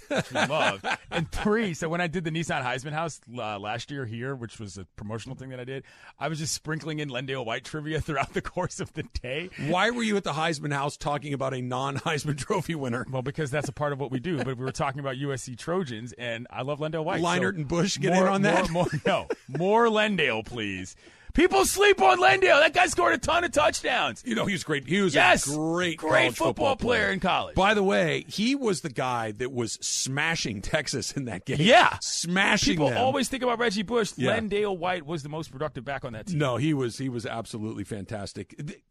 [0.07, 0.85] which we love.
[1.09, 4.59] And three, so when I did the Nissan Heisman House uh, last year here, which
[4.59, 5.83] was a promotional thing that I did,
[6.19, 9.49] I was just sprinkling in Lendale White trivia throughout the course of the day.
[9.67, 13.05] Why were you at the Heisman House talking about a non-Heisman Trophy winner?
[13.09, 14.37] Well, because that's a part of what we do.
[14.37, 17.21] But we were talking about USC Trojans, and I love Lendale White.
[17.21, 18.69] Leinart so and Bush get more- in on that?
[18.69, 20.95] More, more, no, more Lendale, please.
[21.33, 22.59] People sleep on Lendale.
[22.59, 24.21] That guy scored a ton of touchdowns.
[24.25, 24.87] You know, he was great.
[24.87, 27.55] He was Yes, a great, great college football player in college.
[27.55, 31.57] By the way, he was the guy that was smashing Texas in that game.
[31.59, 31.97] Yeah.
[32.01, 32.97] smashing People them.
[32.97, 34.13] always think about Reggie Bush.
[34.17, 34.37] Yeah.
[34.37, 36.37] Lendale White was the most productive back on that team.
[36.37, 38.55] No, he was he was absolutely fantastic.
[38.57, 38.81] The-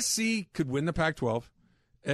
[0.00, 1.44] SC could win the Pac-12.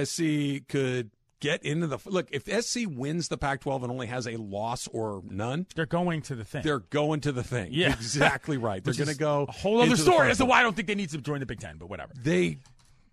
[0.03, 1.11] SC could
[1.43, 2.27] get into the look.
[2.31, 6.35] If SC wins the Pac-12 and only has a loss or none, They're going to
[6.35, 6.63] the thing.
[6.63, 7.69] they're going to the thing.
[7.71, 7.89] Yeah.
[7.93, 8.83] exactly right.
[8.83, 10.95] They're going to go a whole other story as to why I don't think they
[10.95, 12.13] need to join the Big Ten, but whatever.
[12.21, 12.57] they,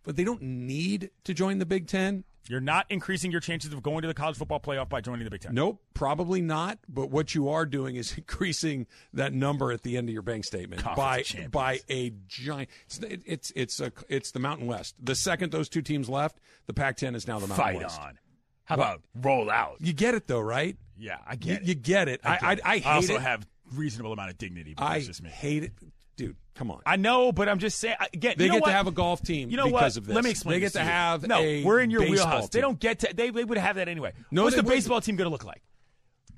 [0.05, 2.25] but they don't need to join the Big Ten.
[2.51, 5.31] You're not increasing your chances of going to the college football playoff by joining the
[5.31, 5.55] Big Ten.
[5.55, 6.81] Nope, probably not.
[6.89, 10.45] But what you are doing is increasing that number at the end of your bank
[10.45, 12.69] statement Conference by by a giant.
[12.87, 14.97] It's it's it's a it's the Mountain West.
[15.01, 18.01] The second those two teams left, the Pac-10 is now the Mountain Fight West.
[18.01, 18.19] on.
[18.65, 19.77] How about roll out?
[19.79, 20.77] You get it though, right?
[20.99, 21.69] Yeah, I You, get it.
[21.69, 22.21] you get it.
[22.25, 22.83] I I, I it.
[22.83, 23.21] hate also it.
[23.23, 25.31] have reasonable amount of dignity, but I just me.
[25.31, 25.73] hate it,
[26.21, 26.37] dude.
[26.55, 26.83] Come on.
[26.85, 27.97] I know, but I'm just saying.
[28.13, 28.69] Again, they you know get what?
[28.69, 29.97] to have a golf team You know because what?
[29.97, 30.15] of this.
[30.15, 30.57] Let me explain.
[30.57, 30.85] They get to you.
[30.85, 31.41] have no.
[31.65, 32.51] we're in your wheelhouse.
[32.51, 33.15] They don't get to.
[33.15, 34.13] They, they would have that anyway.
[34.31, 34.77] No, What's the wouldn't.
[34.77, 35.63] baseball team going to look like?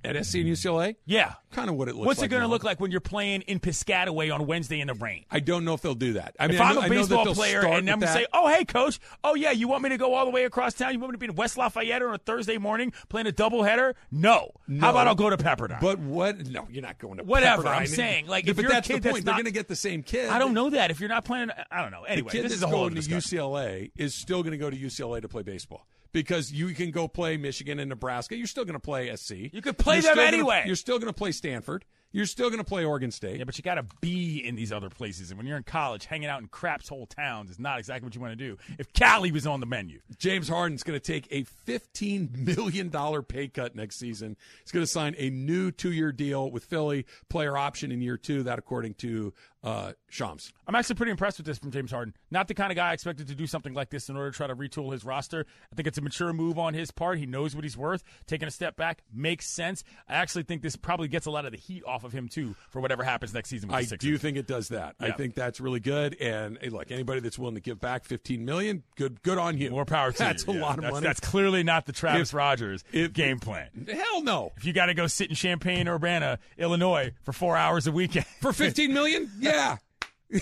[0.05, 0.97] At SC and UCLA.
[1.05, 1.35] Yeah.
[1.53, 2.07] Kind of what it looks.
[2.07, 4.81] What's like What's it going to look like when you're playing in Piscataway on Wednesday
[4.81, 5.25] in the rain?
[5.31, 6.35] I don't know if they'll do that.
[6.41, 8.49] I mean, if I'm a I that baseball player and I'm going to say, "Oh,
[8.49, 8.99] hey, coach.
[9.23, 10.93] Oh, yeah, you want me to go all the way across town?
[10.93, 13.95] You want me to be in West Lafayette on a Thursday morning playing a doubleheader?
[14.11, 14.53] No.
[14.67, 14.81] No.
[14.81, 15.81] How about I'll go to Pepperdine?
[15.81, 16.47] But what?
[16.47, 17.77] No, you're not going to Whatever, Pepperdine.
[17.77, 19.25] I'm saying, like, if but you're a that's kid the that's point.
[19.25, 20.29] They're going to get the same kid.
[20.31, 20.91] I don't know that.
[20.91, 22.03] If you're not playing, I don't know.
[22.03, 23.01] The Anyway, kid this is a whole going to.
[23.03, 27.09] UCLA is still going to go to UCLA to play baseball because you can go
[27.09, 28.37] play Michigan and Nebraska.
[28.37, 29.33] You're still going to play SC.
[29.53, 30.63] You could play You're them still gonna- anyway.
[30.67, 31.85] you're still going to play Stanford.
[32.15, 33.39] You're still going to play Oregon State.
[33.39, 35.31] Yeah, but you got to be in these other places.
[35.31, 38.15] And when you're in college, hanging out in craps hole towns is not exactly what
[38.15, 38.59] you want to do.
[38.79, 42.91] If Cali was on the menu, James Harden's going to take a $15 million
[43.23, 44.37] pay cut next season.
[44.63, 48.19] He's going to sign a new two year deal with Philly, player option in year
[48.19, 49.33] two, that according to
[49.65, 50.53] uh, Shams.
[50.67, 52.15] I'm actually pretty impressed with this from James Harden.
[52.31, 54.37] Not the kind of guy I expected to do something like this in order to
[54.37, 55.47] try to retool his roster.
[55.73, 57.19] I think it's a mature move on his part.
[57.19, 58.03] He knows what he's worth.
[58.27, 59.85] Taking a step back makes sense.
[60.09, 62.55] I actually think this probably gets a lot of the heat off of him too
[62.71, 63.99] for whatever happens next season with I Sixers.
[64.11, 64.97] do think it does that.
[65.01, 66.17] I think that's really good.
[66.21, 69.71] And hey, look, anybody that's willing to give back 15 million, good, good on you.
[69.71, 70.53] More power to That's you.
[70.55, 71.07] a Yeah, lot of that's, money.
[71.07, 73.69] That's clearly not the Travis If- Rogers if- game plan.
[73.93, 74.53] Hell no.
[74.57, 78.27] If you got to go sit in Champaign, Urbana, Illinois for four hours a weekend
[78.41, 79.31] For 15 million?
[79.39, 79.52] Yeah.
[79.53, 79.77] Yeah,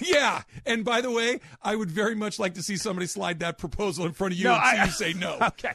[0.00, 0.42] Yeah.
[0.64, 4.06] and by the way, I would very much like to see somebody slide that proposal
[4.06, 5.38] in front of you No, and see I- you say no.
[5.42, 5.72] Okay.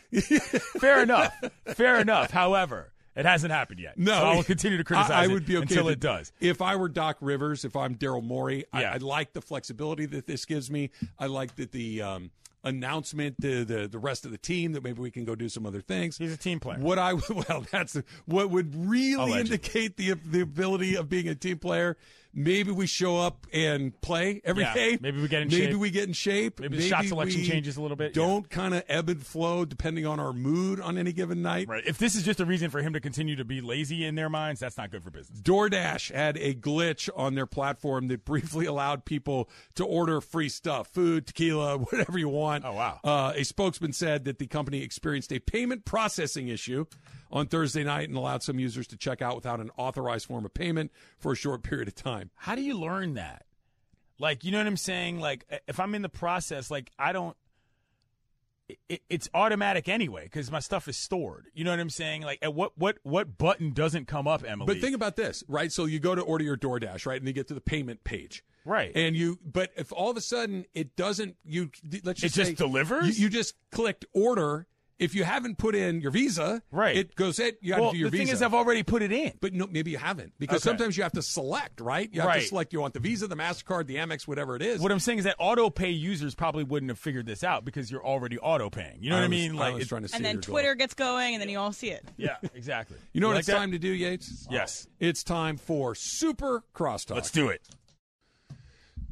[0.79, 1.33] Fair enough.
[1.67, 2.31] Fair enough.
[2.31, 3.97] However, it hasn't happened yet.
[3.97, 5.93] No, So I will continue to criticize I, I it would be okay until with
[5.93, 6.31] it does.
[6.39, 8.93] If I were Doc Rivers, if I'm Daryl Morey, I, Yeah.
[8.93, 10.91] I like the flexibility that this gives me.
[11.19, 12.31] I like that the um,
[12.65, 15.65] announcement to the the rest of the team that maybe we can go do some
[15.65, 16.17] other things.
[16.17, 16.79] He's a team player.
[16.79, 17.13] What I
[17.49, 21.95] well, that's what would really indicate the the ability of being a team player.
[22.38, 24.97] Maybe we show up and play every Yeah, day.
[24.99, 25.75] maybe we get in maybe shape.
[25.77, 26.59] we get in shape.
[26.59, 28.13] Maybe the shot selection changes a little bit.
[28.13, 31.69] Don't kind of ebb and flow depending on our mood on any given night.
[31.69, 31.83] Right.
[31.86, 34.29] If this is just a reason for him to continue to be lazy in their
[34.29, 35.39] minds, that's not good for business.
[35.39, 40.89] DoorDash had a glitch on their platform that briefly allowed people to order free stuff
[40.89, 42.65] food, tequila, whatever you want.
[42.65, 42.99] Oh, wow.
[43.01, 46.86] Uh, a spokesman said that the company experienced a payment processing issue
[47.32, 50.53] on Thursday night and allowed some users to check out without an authorized form of
[50.53, 52.30] payment for a short period of time.
[52.36, 53.45] How do you learn that?
[54.19, 55.19] Like, you know what I'm saying?
[55.19, 57.36] Like, if I'm in the process, like, I don't.
[58.89, 61.45] It, it's automatic anyway because my stuff is stored.
[61.53, 62.23] You know what I'm saying?
[62.23, 64.73] Like, at what what what button doesn't come up, Emily?
[64.73, 65.71] But think about this, right?
[65.71, 67.19] So you go to order your DoorDash, right?
[67.19, 68.43] And you get to the payment page.
[68.63, 68.91] Right.
[68.95, 71.69] And you, but if all of a sudden it doesn't, you
[72.03, 73.19] let's just It just just delivers?
[73.19, 74.65] You, you just clicked order.
[74.98, 76.96] If you haven't put in your Visa, Right.
[76.96, 77.52] It goes in.
[77.60, 78.36] You got well, to do your the thing Visa.
[78.38, 79.34] is, I've already put it in.
[79.41, 80.70] but no, maybe you haven't because Okay.
[80.70, 82.10] sometimes you have to select, right?
[82.14, 82.72] You have to select.
[82.72, 84.80] You want the Visa, the Mastercard, the Amex, whatever it is.
[84.80, 87.91] What I'm saying is that auto pay users probably wouldn't have figured this out because
[87.91, 88.98] you're already auto paying.
[89.02, 89.60] You know what I was- mean?
[89.60, 90.08] I was trying to.
[90.08, 90.54] see And then your goal.
[90.54, 92.06] Twitter gets going, and then you all see it.
[92.16, 92.98] Yeah, exactly.
[93.12, 93.56] You know what like it's that?
[93.58, 94.48] time to do, Yates?
[94.50, 94.88] Yes.
[95.02, 97.16] It's time for Super Crosstalk.
[97.16, 97.62] Let's do it.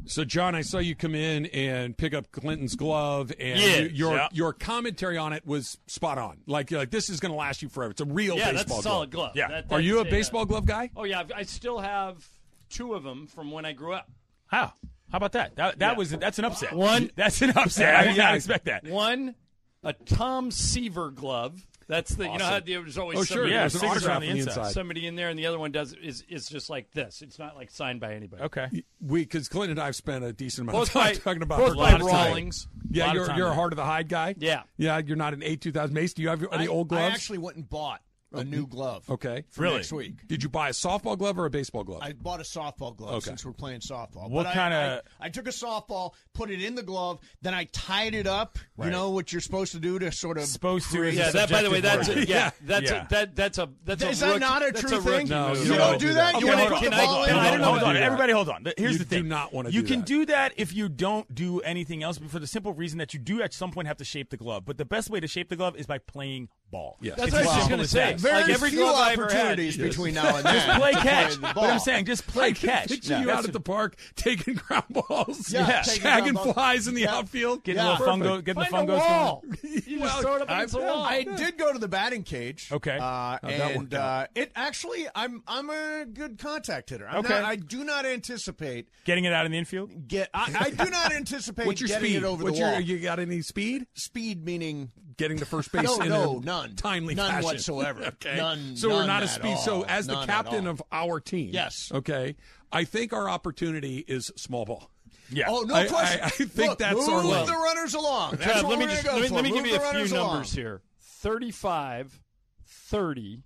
[0.06, 3.88] So, John, I saw you come in and pick up Clinton's glove, and Yeah, you-
[3.90, 4.28] your yeah.
[4.34, 6.40] your commentary on it was spot on.
[6.46, 7.92] Like, you're like this is going to last you forever.
[7.92, 9.34] It's a real yeah, baseball that's a solid glove.
[9.34, 9.50] glove.
[9.52, 9.62] Yeah.
[9.62, 10.90] That- Are you a that's uh, baseball glove guy?
[10.96, 12.28] Oh yeah, I've- I still have
[12.70, 14.10] two of them from when I grew up.
[14.48, 14.74] How?
[15.12, 15.56] How about that?
[15.56, 15.98] That, that Yeah.
[15.98, 16.74] was that's an upset.
[16.74, 17.96] One- That's an upset.
[17.96, 18.84] I did not expect that.
[18.86, 19.36] One,
[19.84, 21.66] a Tom Seaver glove.
[21.88, 23.36] That's the you know how there was always Oh, sure.
[23.36, 24.58] somebody, Yeah, There's an signature autograph on the inside.
[24.58, 24.72] inside.
[24.74, 27.22] somebody in there, and the other one does is is just like this.
[27.22, 28.44] It's not like signed by anybody.
[28.44, 28.84] Okay.
[29.02, 31.42] We, because Clinton and I have spent a decent amount Both of time by talking
[31.44, 32.12] about both her by glove.
[32.12, 32.68] Rawlings.
[32.90, 34.36] Yeah, you're you're a heart of the hide guy.
[34.38, 34.64] Yeah.
[34.78, 35.00] yeah.
[35.04, 36.14] You're not an eight two thousand Mace.
[36.14, 37.12] Do you have your, any I, old gloves?
[37.12, 38.02] I actually went and bought
[38.34, 39.10] a oh, new glove.
[39.10, 39.44] okay.
[39.52, 39.76] For Really?
[39.78, 40.28] next week.
[40.28, 42.02] Did you buy a softball glove or a baseball glove?
[42.02, 43.26] I bought a softball glove Okay.
[43.26, 44.30] since we're playing softball.
[44.30, 47.66] What I- kinda- I, I took a softball, put it in the glove, then I
[47.72, 48.58] tied it up.
[48.76, 48.86] Right.
[48.88, 51.32] You know what you're supposed to do to sort of Supposed to create- is Yeah,
[51.32, 52.54] that by the way, that's a, yeah, word.
[52.64, 53.06] that's Yeah.
[53.06, 55.28] a that that's a that's Is a that rookie- not a that's true a thing?
[55.30, 56.34] No, you You don't don't wanna do do that.
[56.34, 56.42] that.
[56.42, 57.00] You Okay, want to hold put on.
[57.00, 57.30] the ball in.
[57.30, 57.94] I- Hold don't on, know hold what on.
[57.94, 58.66] to do Everybody, hold on.
[58.78, 59.28] Here's You the do thing.
[59.28, 62.48] not wanna You can do that if you don't do anything else, but for the
[62.48, 64.66] simple reason that you do at some point have to shape the glove.
[64.66, 66.98] But the best way to shape the glove is by playing ball.
[67.00, 67.16] Yes.
[67.18, 68.14] That's It's what I was just going to say.
[68.16, 69.32] Very like every few glove I ever had.
[69.32, 70.54] opportunities between now and then.
[70.56, 71.36] Just play catch.
[71.36, 71.58] the But.
[71.58, 72.90] I'm saying, just play catch.
[72.90, 76.54] Picture you out at the park taking ground balls, Yeah, taking shagging ground balls.
[76.54, 77.16] flies in the Yeah.
[77.16, 77.64] outfield.
[77.64, 77.98] Getting Yeah.
[77.98, 79.44] the fungo, getting the Find a fungos wall.
[79.64, 81.04] You Well, just throw it up I've against the wall.
[81.04, 82.70] I did go to the batting cage.
[82.72, 82.98] Okay.
[82.98, 84.24] uh, How'd that and work out?
[84.24, 87.08] uh, it actually, I'm I'm a good contact hitter.
[87.08, 87.30] I'm Okay.
[87.30, 90.08] not, I do not anticipate Getting it out in the infield.
[90.08, 90.30] get.
[90.34, 92.16] I, I do not anticipate What's your getting speed?
[92.18, 92.80] it over What's the your, wall.
[92.82, 93.86] you got any speed?
[93.94, 97.46] speed meaning Getting to first base no, in no, a none, timely none fashion.
[97.46, 98.04] whatsoever.
[98.08, 98.36] okay.
[98.38, 98.76] None.
[98.76, 99.58] so we're none not a at speed.
[99.60, 101.92] So as the None at captain of our team, Yes.
[101.94, 102.36] Okay.
[102.72, 104.90] I think our opportunity is small ball.
[105.30, 105.46] Yeah.
[105.50, 106.20] Oh no I- question!
[106.22, 107.46] I- I think Look, that's move our lane.
[107.46, 108.32] the runners along.
[108.32, 109.56] That's Trev, what let me we're just gonna let go me, let me for.
[109.56, 110.64] give you the a few runners numbers along.
[110.66, 112.22] here 35
[112.66, 113.44] 30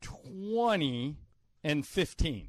[0.00, 1.16] 20
[1.64, 2.48] and 15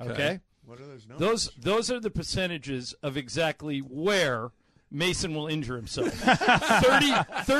[0.00, 1.26] okay, What are those numbers?
[1.28, 4.50] those those are the percentages of exactly where
[4.90, 6.08] Mason will injure himself.
[6.12, 7.12] 30,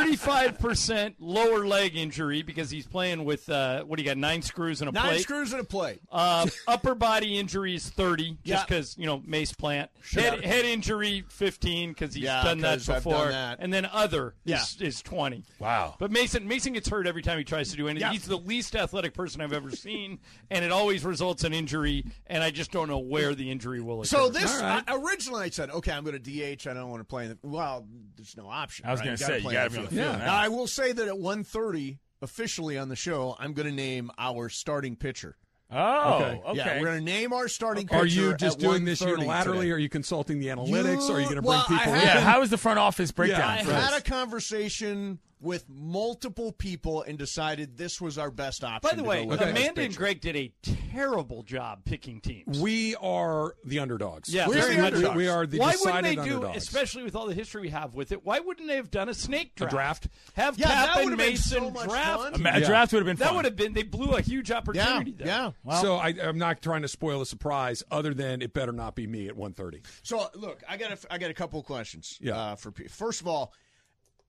[0.08, 4.80] 35% lower leg injury because he's playing with, uh, what do you got, nine screws
[4.80, 5.22] and a Nine plate?
[5.22, 6.00] screws and a plate.
[6.10, 8.64] Uh, upper body injury is 30, just Yeah.
[8.64, 9.90] because, you know, mace plant.
[10.02, 10.22] Sure.
[10.22, 13.12] Head, head injury, 15, because he's Yeah, done that before.
[13.24, 13.58] done that.
[13.60, 14.62] And then other Yeah.
[14.62, 15.44] is, is 20.
[15.58, 15.96] Wow.
[15.98, 18.06] But Mason Mason gets hurt every time he tries to do anything.
[18.08, 18.12] Yeah.
[18.12, 20.18] He's the least athletic person I've ever seen,
[20.50, 24.00] and it always results in injury, and I just don't know where the injury will
[24.00, 24.04] occur.
[24.08, 24.84] So this All right.
[24.86, 26.66] I, originally I said, okay, I'm going to DH.
[26.66, 27.38] I don't want to play in the.
[27.42, 28.86] Well, there's no option.
[28.86, 29.06] I was right?
[29.06, 30.02] gonna say, you play gotta be on the field.
[30.04, 30.18] field Yeah.
[30.18, 30.32] now.
[30.32, 34.10] Now, I will say that at 1:30 officially on the show, I'm going to name
[34.18, 35.36] our starting pitcher.
[35.70, 36.40] Oh, okay.
[36.54, 38.00] Yeah, we're going to name our starting pitcher.
[38.00, 39.44] Are you just at doing this 1:30 unilaterally?
[39.60, 39.70] today.
[39.72, 41.08] Are you consulting the analytics?
[41.08, 42.00] You- are you going to bring well, people had- in?
[42.02, 43.42] yeah, how is the front office breakdown?
[43.42, 48.80] I had a conversation with multiple people and decided this was our best option.
[48.90, 49.96] By the way, go with Amanda and.
[49.96, 50.52] Greg did a
[50.92, 52.60] terrible job picking teams.
[52.60, 54.32] We are the underdogs.
[54.32, 54.92] Yeah, We're very the much.
[54.94, 55.16] underdogs.
[55.16, 56.56] We are the why decided wouldn't they do, underdogs.
[56.58, 58.24] especially with all the history we have with it?
[58.24, 59.72] Why wouldn't they have done a snake draft?
[59.72, 60.08] draft?
[60.34, 62.36] Have Yeah, Cap and Mason so draft.
[62.36, 62.46] fun.
[62.46, 62.66] A Yeah.
[62.66, 63.72] draft would have been That would have been.
[63.72, 65.12] They blew a huge Yeah, opportunity.
[65.12, 65.26] there.
[65.26, 65.50] yeah.
[65.64, 68.94] Well, so I, I'm not trying to spoil a surprise, other than it better not
[68.94, 69.84] be me at 1:30.
[70.02, 72.18] So look, I got a, I got a couple of questions.
[72.20, 72.36] Yeah.
[72.36, 73.52] Uh, for P- first of all,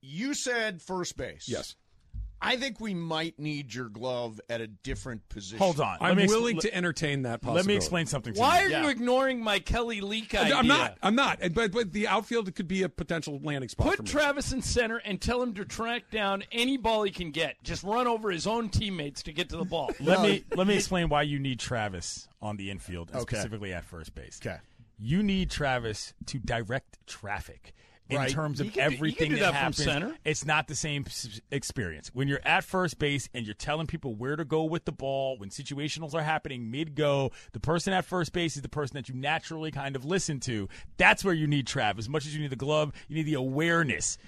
[0.02, 1.46] you said first base.
[1.48, 1.76] Yes,
[2.42, 5.58] I think we might need your glove at a different position.
[5.58, 5.98] Hold on.
[6.00, 7.42] Let I'm ex- willing to entertain that.
[7.42, 7.56] Possibility.
[7.58, 8.66] Let me explain something to Why you.
[8.66, 8.82] are Yeah.
[8.84, 10.56] you ignoring my Kelly Leak idea?
[10.56, 10.96] I'm not.
[11.02, 11.40] I'm not.
[11.52, 14.10] But but the outfield could be a potential landing spot for Put me.
[14.10, 17.62] Travis in center and tell him to track down any ball he can get.
[17.62, 19.90] Just run over his own teammates to get to the ball.
[20.00, 23.20] Let me let me explain why you need Travis on the infield, Okay.
[23.36, 24.40] specifically at first base.
[24.42, 24.56] Okay.
[24.98, 27.74] You need Travis to direct traffic
[28.10, 28.30] in Right.
[28.30, 29.76] terms of He can do- he everything can do that from happens.
[29.84, 30.16] center.
[30.24, 31.04] It's not the same
[31.50, 34.92] experience when you're at first base and you're telling people where to go with the
[34.92, 37.30] ball when situationals are happening mid go.
[37.52, 40.68] The person at first base is the person that you naturally kind of listen to.
[40.96, 41.98] That's where you need Trav.
[41.98, 44.18] As much as you need the glove, you need the awareness.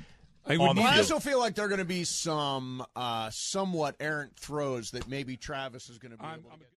[0.45, 3.30] I would the need I also feel like there are going to be some uh,
[3.30, 6.68] somewhat errant throws that maybe Travis is going to be I'm- able to I'm- get.